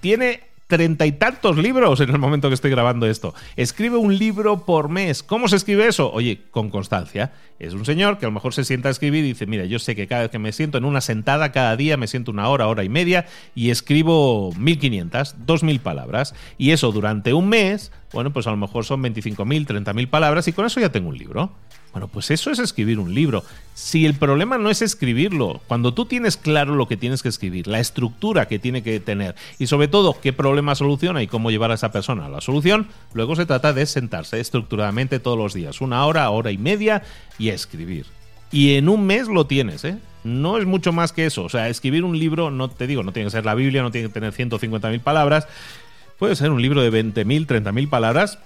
Tiene 0.00 0.40
treinta 0.66 1.06
y 1.06 1.12
tantos 1.12 1.56
libros 1.56 2.00
en 2.00 2.10
el 2.10 2.18
momento 2.18 2.48
que 2.48 2.54
estoy 2.54 2.70
grabando 2.70 3.06
esto. 3.06 3.34
Escribe 3.56 3.96
un 3.96 4.16
libro 4.18 4.64
por 4.64 4.88
mes. 4.88 5.22
¿Cómo 5.22 5.48
se 5.48 5.56
escribe 5.56 5.86
eso? 5.86 6.10
Oye, 6.12 6.42
con 6.50 6.70
constancia. 6.70 7.32
Es 7.58 7.72
un 7.72 7.84
señor 7.84 8.18
que 8.18 8.26
a 8.26 8.28
lo 8.28 8.32
mejor 8.32 8.52
se 8.52 8.64
sienta 8.64 8.88
a 8.88 8.92
escribir 8.92 9.24
y 9.24 9.28
dice, 9.28 9.46
mira, 9.46 9.64
yo 9.64 9.78
sé 9.78 9.94
que 9.94 10.06
cada 10.06 10.22
vez 10.22 10.30
que 10.30 10.38
me 10.38 10.52
siento 10.52 10.76
en 10.76 10.84
una 10.84 11.00
sentada, 11.00 11.52
cada 11.52 11.76
día 11.76 11.96
me 11.96 12.06
siento 12.06 12.30
una 12.30 12.48
hora, 12.48 12.66
hora 12.66 12.84
y 12.84 12.88
media 12.88 13.26
y 13.54 13.70
escribo 13.70 14.52
1500, 14.58 15.36
2000 15.46 15.80
palabras. 15.80 16.34
Y 16.58 16.72
eso 16.72 16.92
durante 16.92 17.32
un 17.32 17.48
mes, 17.48 17.92
bueno, 18.12 18.32
pues 18.32 18.46
a 18.46 18.50
lo 18.50 18.56
mejor 18.56 18.84
son 18.84 19.02
25.000, 19.02 19.66
30.000 19.66 20.10
palabras 20.10 20.48
y 20.48 20.52
con 20.52 20.66
eso 20.66 20.80
ya 20.80 20.90
tengo 20.90 21.08
un 21.08 21.18
libro. 21.18 21.52
Bueno, 21.96 22.08
pues 22.08 22.30
eso 22.30 22.50
es 22.50 22.58
escribir 22.58 22.98
un 22.98 23.14
libro. 23.14 23.42
Si 23.72 24.04
el 24.04 24.12
problema 24.12 24.58
no 24.58 24.68
es 24.68 24.82
escribirlo, 24.82 25.62
cuando 25.66 25.94
tú 25.94 26.04
tienes 26.04 26.36
claro 26.36 26.74
lo 26.74 26.86
que 26.86 26.98
tienes 26.98 27.22
que 27.22 27.30
escribir, 27.30 27.66
la 27.66 27.80
estructura 27.80 28.48
que 28.48 28.58
tiene 28.58 28.82
que 28.82 29.00
tener 29.00 29.34
y 29.58 29.66
sobre 29.66 29.88
todo 29.88 30.20
qué 30.20 30.34
problema 30.34 30.74
soluciona 30.74 31.22
y 31.22 31.26
cómo 31.26 31.50
llevar 31.50 31.70
a 31.70 31.74
esa 31.76 31.92
persona 31.92 32.26
a 32.26 32.28
la 32.28 32.42
solución, 32.42 32.88
luego 33.14 33.34
se 33.34 33.46
trata 33.46 33.72
de 33.72 33.86
sentarse 33.86 34.38
estructuradamente 34.40 35.20
todos 35.20 35.38
los 35.38 35.54
días, 35.54 35.80
una 35.80 36.04
hora, 36.04 36.28
hora 36.28 36.50
y 36.50 36.58
media 36.58 37.02
y 37.38 37.48
escribir. 37.48 38.04
Y 38.52 38.74
en 38.74 38.90
un 38.90 39.06
mes 39.06 39.28
lo 39.28 39.46
tienes, 39.46 39.82
¿eh? 39.86 39.96
No 40.22 40.58
es 40.58 40.66
mucho 40.66 40.92
más 40.92 41.12
que 41.12 41.24
eso. 41.24 41.44
O 41.44 41.48
sea, 41.48 41.70
escribir 41.70 42.04
un 42.04 42.18
libro, 42.18 42.50
no 42.50 42.68
te 42.68 42.86
digo, 42.86 43.04
no 43.04 43.14
tiene 43.14 43.28
que 43.28 43.36
ser 43.36 43.46
la 43.46 43.54
Biblia, 43.54 43.80
no 43.80 43.90
tiene 43.90 44.08
que 44.08 44.12
tener 44.12 44.34
150.000 44.34 45.00
palabras. 45.00 45.48
Puede 46.18 46.36
ser 46.36 46.50
un 46.50 46.60
libro 46.60 46.82
de 46.82 46.92
20.000, 46.92 47.46
30.000 47.46 47.88
palabras, 47.88 48.38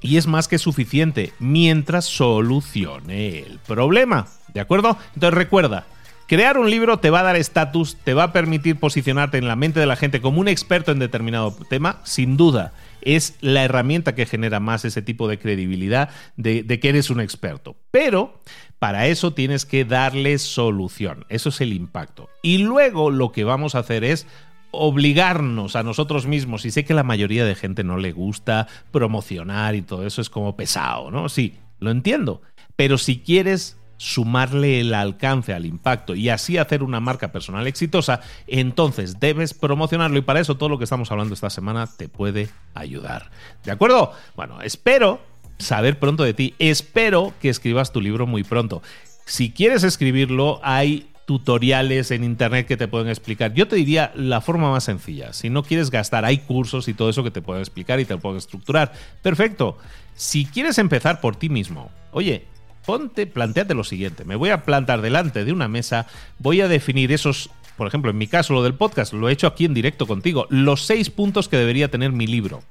y 0.00 0.16
es 0.16 0.26
más 0.26 0.48
que 0.48 0.58
suficiente 0.58 1.32
mientras 1.38 2.06
solucione 2.06 3.38
el 3.40 3.58
problema. 3.66 4.26
¿De 4.52 4.60
acuerdo? 4.60 4.96
Entonces 5.14 5.34
recuerda, 5.34 5.86
crear 6.26 6.58
un 6.58 6.70
libro 6.70 6.98
te 6.98 7.10
va 7.10 7.20
a 7.20 7.24
dar 7.24 7.36
estatus, 7.36 7.96
te 8.02 8.14
va 8.14 8.24
a 8.24 8.32
permitir 8.32 8.76
posicionarte 8.76 9.38
en 9.38 9.48
la 9.48 9.56
mente 9.56 9.80
de 9.80 9.86
la 9.86 9.96
gente 9.96 10.20
como 10.20 10.40
un 10.40 10.48
experto 10.48 10.92
en 10.92 10.98
determinado 10.98 11.56
tema, 11.68 12.00
sin 12.04 12.36
duda. 12.36 12.72
Es 13.02 13.36
la 13.40 13.64
herramienta 13.64 14.14
que 14.14 14.26
genera 14.26 14.60
más 14.60 14.84
ese 14.84 15.02
tipo 15.02 15.26
de 15.26 15.38
credibilidad 15.38 16.10
de, 16.36 16.62
de 16.62 16.80
que 16.80 16.90
eres 16.90 17.10
un 17.10 17.20
experto. 17.20 17.76
Pero 17.90 18.40
para 18.78 19.06
eso 19.06 19.32
tienes 19.32 19.64
que 19.66 19.84
darle 19.84 20.38
solución. 20.38 21.24
Eso 21.28 21.48
es 21.48 21.60
el 21.60 21.72
impacto. 21.72 22.28
Y 22.42 22.58
luego 22.58 23.10
lo 23.10 23.32
que 23.32 23.44
vamos 23.44 23.74
a 23.74 23.80
hacer 23.80 24.04
es 24.04 24.26
obligarnos 24.70 25.76
a 25.76 25.82
nosotros 25.82 26.26
mismos, 26.26 26.64
y 26.64 26.70
sé 26.70 26.84
que 26.84 26.94
la 26.94 27.02
mayoría 27.02 27.44
de 27.44 27.54
gente 27.54 27.84
no 27.84 27.96
le 27.96 28.12
gusta 28.12 28.68
promocionar 28.90 29.74
y 29.74 29.82
todo 29.82 30.06
eso 30.06 30.20
es 30.20 30.30
como 30.30 30.56
pesado, 30.56 31.10
¿no? 31.10 31.28
Sí, 31.28 31.56
lo 31.78 31.90
entiendo, 31.90 32.42
pero 32.76 32.98
si 32.98 33.18
quieres 33.18 33.76
sumarle 34.00 34.80
el 34.80 34.94
alcance 34.94 35.52
al 35.52 35.66
impacto 35.66 36.14
y 36.14 36.30
así 36.30 36.56
hacer 36.56 36.82
una 36.82 37.00
marca 37.00 37.32
personal 37.32 37.66
exitosa, 37.66 38.22
entonces 38.46 39.20
debes 39.20 39.52
promocionarlo 39.52 40.16
y 40.16 40.22
para 40.22 40.40
eso 40.40 40.56
todo 40.56 40.70
lo 40.70 40.78
que 40.78 40.84
estamos 40.84 41.12
hablando 41.12 41.34
esta 41.34 41.50
semana 41.50 41.86
te 41.86 42.08
puede 42.08 42.48
ayudar. 42.72 43.30
¿De 43.62 43.70
acuerdo? 43.70 44.12
Bueno, 44.36 44.62
espero 44.62 45.20
saber 45.58 45.98
pronto 45.98 46.24
de 46.24 46.32
ti, 46.32 46.54
espero 46.58 47.34
que 47.42 47.50
escribas 47.50 47.92
tu 47.92 48.00
libro 48.00 48.26
muy 48.26 48.42
pronto. 48.42 48.82
Si 49.26 49.50
quieres 49.50 49.84
escribirlo, 49.84 50.60
hay 50.62 51.09
tutoriales 51.30 52.10
en 52.10 52.24
internet 52.24 52.66
que 52.66 52.76
te 52.76 52.88
pueden 52.88 53.06
explicar. 53.06 53.54
Yo 53.54 53.68
te 53.68 53.76
diría 53.76 54.10
la 54.16 54.40
forma 54.40 54.68
más 54.72 54.82
sencilla. 54.82 55.32
Si 55.32 55.48
no 55.48 55.62
quieres 55.62 55.92
gastar, 55.92 56.24
hay 56.24 56.38
cursos 56.38 56.88
y 56.88 56.92
todo 56.92 57.08
eso 57.08 57.22
que 57.22 57.30
te 57.30 57.40
pueden 57.40 57.60
explicar 57.60 58.00
y 58.00 58.04
te 58.04 58.14
lo 58.14 58.18
pueden 58.18 58.38
estructurar. 58.38 58.90
Perfecto. 59.22 59.78
Si 60.16 60.44
quieres 60.44 60.78
empezar 60.78 61.20
por 61.20 61.36
ti 61.36 61.48
mismo, 61.48 61.88
oye, 62.10 62.46
ponte, 62.84 63.28
planteate 63.28 63.74
lo 63.74 63.84
siguiente. 63.84 64.24
Me 64.24 64.34
voy 64.34 64.50
a 64.50 64.64
plantar 64.64 65.02
delante 65.02 65.44
de 65.44 65.52
una 65.52 65.68
mesa, 65.68 66.08
voy 66.40 66.62
a 66.62 66.66
definir 66.66 67.12
esos 67.12 67.48
por 67.76 67.86
ejemplo, 67.86 68.10
en 68.10 68.18
mi 68.18 68.26
caso, 68.26 68.52
lo 68.52 68.64
del 68.64 68.74
podcast, 68.74 69.12
lo 69.12 69.28
he 69.28 69.32
hecho 69.32 69.46
aquí 69.46 69.66
en 69.66 69.72
directo 69.72 70.08
contigo. 70.08 70.46
Los 70.50 70.84
seis 70.84 71.10
puntos 71.10 71.48
que 71.48 71.56
debería 71.56 71.90
tener 71.90 72.10
mi 72.10 72.26
libro. 72.26 72.62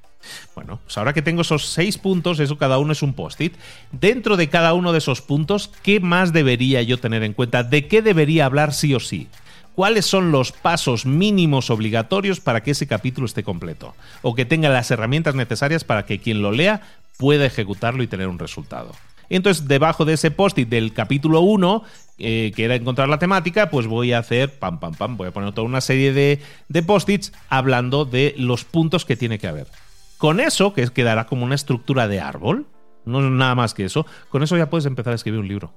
Bueno, 0.55 0.79
pues 0.83 0.97
ahora 0.97 1.13
que 1.13 1.21
tengo 1.21 1.41
esos 1.41 1.67
seis 1.67 1.97
puntos, 1.97 2.39
eso 2.39 2.57
cada 2.57 2.77
uno 2.77 2.91
es 2.91 3.01
un 3.01 3.13
post-it. 3.13 3.55
Dentro 3.91 4.37
de 4.37 4.49
cada 4.49 4.73
uno 4.73 4.91
de 4.91 4.97
esos 4.97 5.21
puntos, 5.21 5.71
¿qué 5.83 5.99
más 5.99 6.33
debería 6.33 6.81
yo 6.81 6.99
tener 6.99 7.23
en 7.23 7.33
cuenta? 7.33 7.63
¿De 7.63 7.87
qué 7.87 8.01
debería 8.01 8.45
hablar 8.45 8.73
sí 8.73 8.93
o 8.93 8.99
sí? 8.99 9.27
¿Cuáles 9.75 10.05
son 10.05 10.31
los 10.31 10.51
pasos 10.51 11.05
mínimos 11.05 11.69
obligatorios 11.69 12.41
para 12.41 12.61
que 12.61 12.71
ese 12.71 12.87
capítulo 12.87 13.25
esté 13.25 13.43
completo? 13.43 13.95
O 14.21 14.35
que 14.35 14.43
tenga 14.43 14.67
las 14.67 14.91
herramientas 14.91 15.35
necesarias 15.35 15.85
para 15.85 16.05
que 16.05 16.19
quien 16.19 16.41
lo 16.41 16.51
lea 16.51 16.81
pueda 17.17 17.45
ejecutarlo 17.45 18.03
y 18.03 18.07
tener 18.07 18.27
un 18.27 18.39
resultado. 18.39 18.91
entonces, 19.29 19.67
debajo 19.67 20.05
de 20.05 20.13
ese 20.13 20.31
post-it 20.31 20.67
del 20.67 20.91
capítulo 20.93 21.41
1, 21.41 21.83
eh, 22.17 22.51
que 22.55 22.65
era 22.65 22.75
encontrar 22.75 23.07
la 23.07 23.19
temática, 23.19 23.69
pues 23.69 23.87
voy 23.87 24.11
a 24.11 24.19
hacer, 24.19 24.57
pam, 24.57 24.79
pam, 24.79 24.95
pam, 24.95 25.15
voy 25.15 25.27
a 25.27 25.31
poner 25.31 25.53
toda 25.53 25.67
una 25.67 25.81
serie 25.81 26.11
de, 26.11 26.41
de 26.67 26.83
post-its 26.83 27.31
hablando 27.47 28.03
de 28.03 28.35
los 28.37 28.65
puntos 28.65 29.05
que 29.05 29.15
tiene 29.15 29.37
que 29.37 29.47
haber. 29.47 29.67
Con 30.19 30.41
eso, 30.41 30.73
que 30.73 30.85
quedará 30.89 31.27
como 31.27 31.45
una 31.45 31.55
estructura 31.55 32.09
de 32.09 32.19
árbol, 32.19 32.67
no 33.05 33.21
nada 33.29 33.55
más 33.55 33.73
que 33.73 33.85
eso, 33.85 34.05
con 34.27 34.43
eso 34.43 34.57
ya 34.57 34.69
puedes 34.69 34.85
empezar 34.85 35.13
a 35.13 35.15
escribir 35.15 35.39
un 35.39 35.47
libro. 35.47 35.73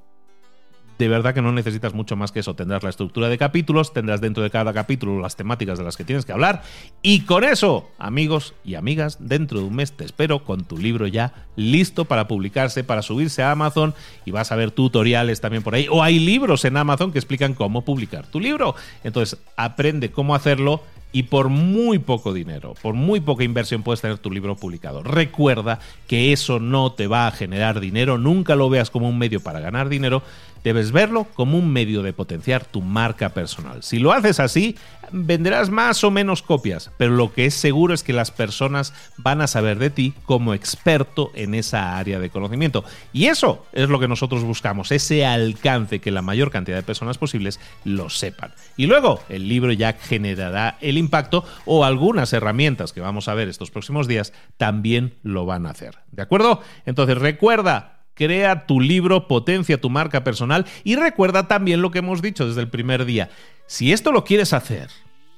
de 0.98 1.08
verdad 1.08 1.32
que 1.32 1.42
no 1.42 1.52
necesitas 1.52 1.94
mucho 1.94 2.16
más 2.16 2.32
que 2.32 2.40
eso. 2.40 2.54
Tendrás 2.54 2.82
la 2.82 2.90
estructura 2.90 3.28
de 3.28 3.38
capítulos, 3.38 3.92
tendrás 3.92 4.20
dentro 4.20 4.42
de 4.42 4.50
cada 4.50 4.72
capítulo 4.72 5.20
las 5.20 5.36
temáticas 5.36 5.78
de 5.78 5.84
las 5.84 5.96
que 5.96 6.04
tienes 6.04 6.24
que 6.24 6.32
hablar 6.32 6.62
y 7.02 7.20
con 7.20 7.44
eso, 7.44 7.88
amigos 7.98 8.54
y 8.64 8.74
amigas, 8.74 9.16
dentro 9.20 9.60
de 9.60 9.66
un 9.66 9.76
mes 9.76 9.92
te 9.92 10.04
espero 10.04 10.44
con 10.44 10.64
tu 10.64 10.76
libro 10.76 11.06
ya 11.06 11.46
listo 11.56 12.04
para 12.04 12.26
publicarse, 12.28 12.84
para 12.84 13.02
subirse 13.02 13.42
a 13.42 13.52
Amazon 13.52 13.94
y 14.24 14.32
vas 14.32 14.50
a 14.50 14.56
ver 14.56 14.72
tutoriales 14.72 15.40
también 15.40 15.62
por 15.62 15.74
ahí. 15.76 15.86
O 15.88 16.02
hay 16.02 16.18
libros 16.18 16.64
en 16.64 16.76
Amazon 16.76 17.12
que 17.12 17.18
explican 17.18 17.54
cómo 17.54 17.82
publicar 17.84 18.26
tu 18.26 18.40
libro. 18.40 18.74
Entonces, 19.02 19.40
aprende 19.56 20.10
cómo 20.10 20.34
hacerlo 20.34 20.82
y 21.12 21.24
por 21.24 21.48
muy 21.50 21.98
poco 21.98 22.32
dinero, 22.32 22.74
por 22.80 22.94
muy 22.94 23.20
poca 23.20 23.44
inversión 23.44 23.82
puedes 23.82 24.00
tener 24.00 24.18
tu 24.18 24.30
libro 24.30 24.56
publicado. 24.56 25.02
Recuerda 25.02 25.78
que 26.06 26.32
eso 26.32 26.58
no 26.58 26.92
te 26.92 27.06
va 27.06 27.26
a 27.26 27.32
generar 27.32 27.80
dinero, 27.80 28.18
nunca 28.18 28.56
lo 28.56 28.70
veas 28.70 28.90
como 28.90 29.08
un 29.08 29.18
medio 29.18 29.40
para 29.40 29.60
ganar 29.60 29.88
dinero, 29.88 30.22
debes 30.64 30.92
verlo 30.92 31.26
como 31.34 31.58
un 31.58 31.72
medio 31.72 32.02
de 32.02 32.12
potenciar 32.12 32.64
tu 32.64 32.80
marca 32.80 33.30
personal. 33.30 33.82
Si 33.82 33.98
lo 33.98 34.12
haces 34.12 34.40
así, 34.40 34.76
venderás 35.12 35.70
más 35.70 36.02
o 36.04 36.10
menos 36.10 36.42
copias, 36.42 36.90
pero 36.96 37.12
lo 37.12 37.32
que 37.32 37.46
es 37.46 37.54
seguro 37.54 37.94
es 37.94 38.02
que 38.02 38.12
las 38.12 38.30
personas 38.30 38.94
van 39.18 39.40
a 39.40 39.46
saber 39.46 39.78
de 39.78 39.90
ti 39.90 40.14
como 40.24 40.54
experto 40.54 41.30
en 41.34 41.54
esa 41.54 41.98
área 41.98 42.18
de 42.18 42.30
conocimiento. 42.30 42.84
Y 43.12 43.26
eso 43.26 43.66
es 43.72 43.88
lo 43.88 44.00
que 44.00 44.08
nosotros 44.08 44.42
buscamos, 44.42 44.90
ese 44.92 45.24
alcance 45.24 46.00
que 46.00 46.10
la 46.10 46.22
mayor 46.22 46.50
cantidad 46.50 46.76
de 46.76 46.82
personas 46.82 47.18
posibles 47.18 47.60
lo 47.84 48.10
sepan. 48.10 48.52
Y 48.76 48.86
luego 48.86 49.20
el 49.28 49.48
libro 49.48 49.72
ya 49.72 49.92
generará 49.92 50.78
el 50.80 50.98
impacto 50.98 51.44
o 51.66 51.84
algunas 51.84 52.32
herramientas 52.32 52.92
que 52.92 53.00
vamos 53.00 53.28
a 53.28 53.34
ver 53.34 53.48
estos 53.48 53.70
próximos 53.70 54.08
días 54.08 54.32
también 54.56 55.14
lo 55.22 55.46
van 55.46 55.66
a 55.66 55.70
hacer. 55.70 55.98
¿De 56.10 56.22
acuerdo? 56.22 56.60
Entonces 56.86 57.18
recuerda 57.18 57.91
Crea 58.14 58.66
tu 58.66 58.80
libro, 58.80 59.26
potencia 59.26 59.80
tu 59.80 59.90
marca 59.90 60.24
personal 60.24 60.66
y 60.84 60.96
recuerda 60.96 61.48
también 61.48 61.82
lo 61.82 61.90
que 61.90 62.00
hemos 62.00 62.22
dicho 62.22 62.46
desde 62.46 62.60
el 62.60 62.68
primer 62.68 63.04
día. 63.04 63.30
Si 63.66 63.92
esto 63.92 64.12
lo 64.12 64.24
quieres 64.24 64.52
hacer, 64.52 64.90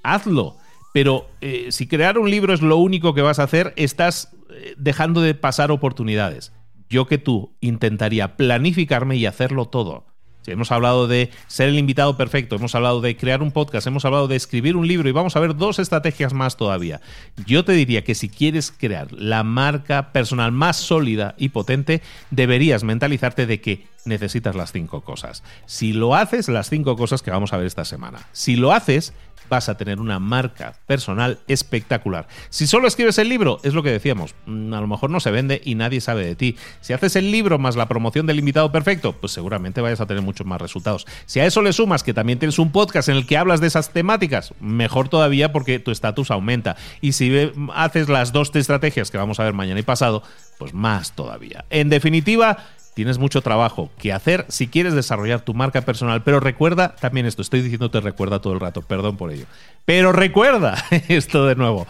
hazlo. 0.02 0.56
Pero 0.92 1.28
eh, 1.40 1.68
si 1.70 1.88
crear 1.88 2.18
un 2.18 2.30
libro 2.30 2.54
es 2.54 2.62
lo 2.62 2.76
único 2.76 3.14
que 3.14 3.22
vas 3.22 3.40
a 3.40 3.44
hacer, 3.44 3.72
estás 3.76 4.36
eh, 4.50 4.74
dejando 4.76 5.20
de 5.20 5.34
pasar 5.34 5.72
oportunidades. 5.72 6.52
Yo 6.88 7.06
que 7.06 7.18
tú 7.18 7.56
intentaría 7.60 8.36
planificarme 8.36 9.16
y 9.16 9.26
hacerlo 9.26 9.66
todo 9.66 10.13
hemos 10.46 10.72
hablado 10.72 11.06
de 11.06 11.30
ser 11.46 11.68
el 11.68 11.78
invitado 11.78 12.16
perfecto, 12.16 12.56
hemos 12.56 12.74
hablado 12.74 13.00
de 13.00 13.16
crear 13.16 13.42
un 13.42 13.52
podcast, 13.52 13.86
hemos 13.86 14.04
hablado 14.04 14.28
de 14.28 14.36
escribir 14.36 14.76
un 14.76 14.86
libro 14.86 15.08
y 15.08 15.12
vamos 15.12 15.36
a 15.36 15.40
ver 15.40 15.56
dos 15.56 15.78
estrategias 15.78 16.32
más 16.32 16.56
todavía. 16.56 17.00
Yo 17.46 17.64
te 17.64 17.72
diría 17.72 18.04
que 18.04 18.14
si 18.14 18.28
quieres 18.28 18.72
crear 18.72 19.12
la 19.12 19.42
marca 19.42 20.12
personal 20.12 20.52
más 20.52 20.76
sólida 20.76 21.34
y 21.38 21.50
potente, 21.50 22.02
deberías 22.30 22.84
mentalizarte 22.84 23.46
de 23.46 23.60
que 23.60 23.86
necesitas 24.04 24.54
las 24.54 24.72
cinco 24.72 25.00
cosas. 25.02 25.42
Si 25.66 25.92
lo 25.92 26.14
haces, 26.14 26.48
las 26.48 26.68
cinco 26.68 26.96
cosas 26.96 27.22
que 27.22 27.30
vamos 27.30 27.52
a 27.52 27.56
ver 27.56 27.66
esta 27.66 27.84
semana. 27.84 28.26
Si 28.32 28.56
lo 28.56 28.72
haces, 28.72 29.14
vas 29.48 29.68
a 29.68 29.76
tener 29.76 30.00
una 30.00 30.18
marca 30.18 30.74
personal 30.86 31.38
espectacular. 31.48 32.26
Si 32.50 32.66
solo 32.66 32.88
escribes 32.88 33.18
el 33.18 33.28
libro, 33.28 33.60
es 33.62 33.74
lo 33.74 33.82
que 33.82 33.90
decíamos, 33.90 34.34
mm, 34.46 34.72
a 34.74 34.80
lo 34.80 34.86
mejor 34.86 35.10
no 35.10 35.20
se 35.20 35.30
vende 35.30 35.60
y 35.64 35.74
nadie 35.74 36.00
sabe 36.00 36.24
de 36.24 36.34
ti. 36.34 36.56
Si 36.80 36.92
haces 36.92 37.16
el 37.16 37.30
libro 37.30 37.58
más 37.58 37.76
la 37.76 37.86
promoción 37.86 38.26
del 38.26 38.38
invitado 38.38 38.72
perfecto, 38.72 39.12
pues 39.12 39.32
seguramente 39.32 39.80
vayas 39.80 40.00
a 40.00 40.06
tener 40.06 40.22
muchos 40.22 40.46
más 40.46 40.60
resultados. 40.60 41.06
Si 41.26 41.40
a 41.40 41.46
eso 41.46 41.62
le 41.62 41.72
sumas 41.72 42.02
que 42.02 42.14
también 42.14 42.38
tienes 42.38 42.58
un 42.58 42.72
podcast 42.72 43.08
en 43.08 43.16
el 43.16 43.26
que 43.26 43.36
hablas 43.36 43.60
de 43.60 43.66
esas 43.66 43.90
temáticas, 43.90 44.54
mejor 44.60 45.08
todavía 45.08 45.52
porque 45.52 45.78
tu 45.78 45.90
estatus 45.90 46.30
aumenta. 46.30 46.76
Y 47.00 47.12
si 47.12 47.52
haces 47.74 48.08
las 48.08 48.32
dos 48.32 48.50
estrategias 48.54 49.10
que 49.10 49.18
vamos 49.18 49.40
a 49.40 49.44
ver 49.44 49.52
mañana 49.52 49.80
y 49.80 49.82
pasado, 49.82 50.22
pues 50.58 50.74
más 50.74 51.12
todavía. 51.12 51.64
En 51.70 51.88
definitiva, 51.88 52.58
Tienes 52.94 53.18
mucho 53.18 53.42
trabajo 53.42 53.90
que 53.98 54.12
hacer 54.12 54.46
si 54.48 54.68
quieres 54.68 54.94
desarrollar 54.94 55.40
tu 55.40 55.52
marca 55.52 55.82
personal, 55.82 56.22
pero 56.22 56.38
recuerda 56.38 56.94
también 56.94 57.26
esto, 57.26 57.42
estoy 57.42 57.60
diciendo 57.60 57.90
te 57.90 58.00
recuerda 58.00 58.40
todo 58.40 58.52
el 58.52 58.60
rato, 58.60 58.82
perdón 58.82 59.16
por 59.16 59.32
ello. 59.32 59.46
Pero 59.84 60.12
recuerda 60.12 60.76
esto 61.08 61.46
de 61.46 61.56
nuevo. 61.56 61.86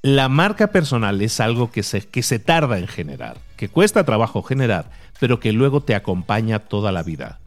La 0.00 0.28
marca 0.28 0.68
personal 0.68 1.20
es 1.20 1.38
algo 1.38 1.70
que 1.70 1.82
se, 1.82 2.00
que 2.00 2.22
se 2.22 2.38
tarda 2.38 2.78
en 2.78 2.88
generar, 2.88 3.36
que 3.56 3.68
cuesta 3.68 4.04
trabajo 4.04 4.42
generar, 4.42 4.90
pero 5.20 5.38
que 5.38 5.52
luego 5.52 5.82
te 5.82 5.94
acompaña 5.94 6.58
toda 6.58 6.90
la 6.90 7.02
vida. 7.02 7.38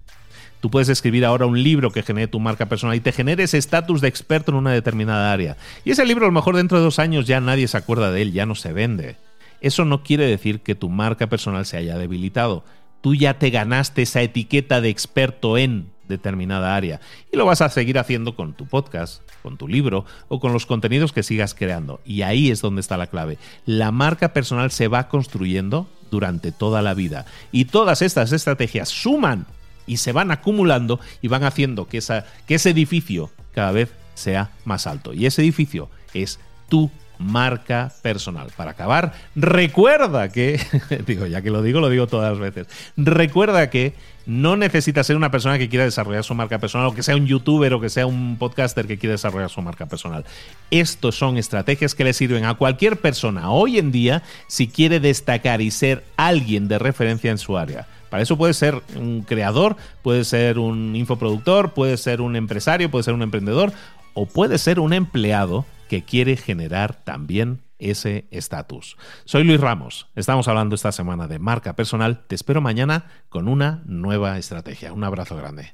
Tú 0.62 0.72
puedes 0.72 0.90
escribir 0.90 1.26
ahora 1.26 1.46
un 1.46 1.62
libro 1.62 1.92
que 1.92 2.02
genere 2.02 2.28
tu 2.28 2.40
marca 2.40 2.68
personal 2.68 2.96
y 2.96 3.00
te 3.00 3.12
genere 3.12 3.44
ese 3.44 3.58
estatus 3.58 4.00
de 4.00 4.08
experto 4.08 4.52
en 4.52 4.58
una 4.58 4.72
determinada 4.72 5.34
área. 5.34 5.58
Y 5.84 5.92
ese 5.92 6.06
libro 6.06 6.26
a 6.26 6.30
lo 6.30 6.34
mejor 6.34 6.56
dentro 6.56 6.78
de 6.78 6.84
dos 6.84 6.98
años 6.98 7.28
ya 7.28 7.42
nadie 7.42 7.68
se 7.68 7.78
acuerda 7.78 8.12
de 8.12 8.22
él, 8.22 8.32
ya 8.32 8.46
no 8.46 8.56
se 8.56 8.74
vende. 8.74 9.18
Eso 9.62 9.86
no 9.86 10.04
quiere 10.04 10.26
decir 10.26 10.62
que 10.62 10.76
tu 10.76 10.90
marca 10.90 11.28
personal 11.28 11.66
se 11.66 11.78
haya 11.78 11.98
debilitado. 11.98 12.64
Tú 13.02 13.16
ya 13.16 13.38
te 13.38 13.50
ganaste 13.50 14.02
esa 14.02 14.22
etiqueta 14.22 14.82
de 14.82 14.90
experto 14.90 15.58
en 15.58 15.94
determinada 16.08 16.76
área 16.76 17.00
y 17.32 17.38
lo 17.38 17.46
vas 17.46 17.62
a 17.62 17.70
seguir 17.70 17.98
haciendo 17.98 18.36
con 18.36 18.54
tu 18.54 18.68
podcast, 18.68 19.22
con 19.42 19.58
tu 19.58 19.68
libro 19.68 20.06
o 20.28 20.40
con 20.40 20.54
los 20.54 20.66
contenidos 20.66 21.14
que 21.14 21.24
sigas 21.24 21.54
creando. 21.54 22.02
Y 22.06 22.22
ahí 22.22 22.52
es 22.52 22.62
donde 22.62 22.82
está 22.82 22.98
la 22.98 23.08
clave. 23.08 23.38
La 23.66 23.92
marca 23.92 24.34
personal 24.34 24.72
se 24.72 24.88
va 24.88 25.08
construyendo 25.08 25.88
durante 26.12 26.52
toda 26.52 26.82
la 26.82 26.94
vida 26.94 27.26
y 27.52 27.66
todas 27.66 28.02
estas 28.02 28.32
estrategias 28.32 28.90
suman 28.90 29.48
y 29.88 29.98
se 29.98 30.12
van 30.12 30.32
acumulando 30.32 31.00
y 31.22 31.28
van 31.28 31.44
haciendo 31.44 31.88
que, 31.88 31.98
ese 31.98 32.70
edificio 32.70 33.30
cada 33.54 33.72
vez 33.72 33.92
sea 34.14 34.52
más 34.64 34.88
alto. 34.88 35.14
Y 35.14 35.26
ese 35.26 35.42
edificio 35.42 35.90
es 36.14 36.40
tu 36.70 36.90
marca 37.20 37.92
personal. 38.02 38.52
Para 38.56 38.72
acabar, 38.72 39.14
recuerda 39.36 40.30
que, 40.30 40.60
digo, 41.08 41.26
ya 41.26 41.42
que 41.42 41.50
lo 41.50 41.62
digo, 41.62 41.80
lo 41.80 41.90
digo 41.90 42.08
todas 42.08 42.32
las 42.32 42.40
veces, 42.40 42.68
recuerda 42.98 43.70
que 43.70 43.94
no 44.26 44.56
necesitas 44.58 45.06
ser 45.06 45.16
una 45.16 45.30
persona 45.30 45.58
que 45.58 45.70
quiera 45.70 45.86
desarrollar 45.86 46.24
su 46.24 46.34
marca 46.34 46.58
personal 46.60 46.88
o 46.88 46.96
que 46.96 47.04
sea 47.04 47.16
un 47.16 47.28
youtuber 47.28 47.74
o 47.74 47.80
que 47.80 47.90
sea 47.90 48.08
un 48.08 48.38
podcaster 48.38 48.88
que 48.88 48.98
quiera 48.98 49.14
desarrollar 49.14 49.50
su 49.50 49.62
marca 49.62 49.86
personal. 49.86 50.26
Estos 50.72 51.16
son 51.16 51.38
estrategias 51.38 51.94
que 51.94 52.04
le 52.04 52.14
sirven 52.14 52.46
a 52.46 52.56
cualquier 52.56 52.98
persona 52.98 53.52
hoy 53.52 53.78
en 53.78 53.92
día 53.92 54.24
si 54.48 54.68
quiere 54.68 55.00
destacar 55.00 55.62
y 55.62 55.72
ser 55.72 56.04
alguien 56.18 56.68
de 56.68 56.80
referencia 56.80 57.32
en 57.32 57.38
su 57.38 57.58
área. 57.58 57.88
Para 58.10 58.24
eso 58.24 58.38
puede 58.38 58.54
ser 58.54 58.82
un 58.96 59.22
creador, 59.22 59.76
puede 60.02 60.24
ser 60.24 60.58
un 60.58 60.96
infoproductor, 60.96 61.74
puede 61.74 61.98
ser 61.98 62.22
un 62.22 62.36
empresario, 62.36 62.90
puede 62.90 63.04
ser 63.04 63.14
un 63.14 63.22
emprendedor 63.22 63.74
o 64.14 64.26
puede 64.26 64.58
ser 64.58 64.80
un 64.80 64.94
empleado 64.94 65.66
que 65.88 66.04
quiere 66.04 66.38
generar 66.38 67.04
también 67.04 67.64
ese 67.78 68.28
estatus. 68.32 68.98
Soy 69.26 69.44
Luis 69.44 69.60
Ramos, 69.60 70.08
estamos 70.16 70.48
hablando 70.48 70.76
esta 70.76 70.92
semana 70.92 71.28
de 71.28 71.40
marca 71.40 71.76
personal, 71.76 72.26
te 72.28 72.36
espero 72.36 72.62
mañana 72.62 73.06
con 73.30 73.48
una 73.48 73.84
nueva 73.86 74.38
estrategia. 74.38 74.94
Un 74.94 75.04
abrazo 75.04 75.36
grande. 75.36 75.74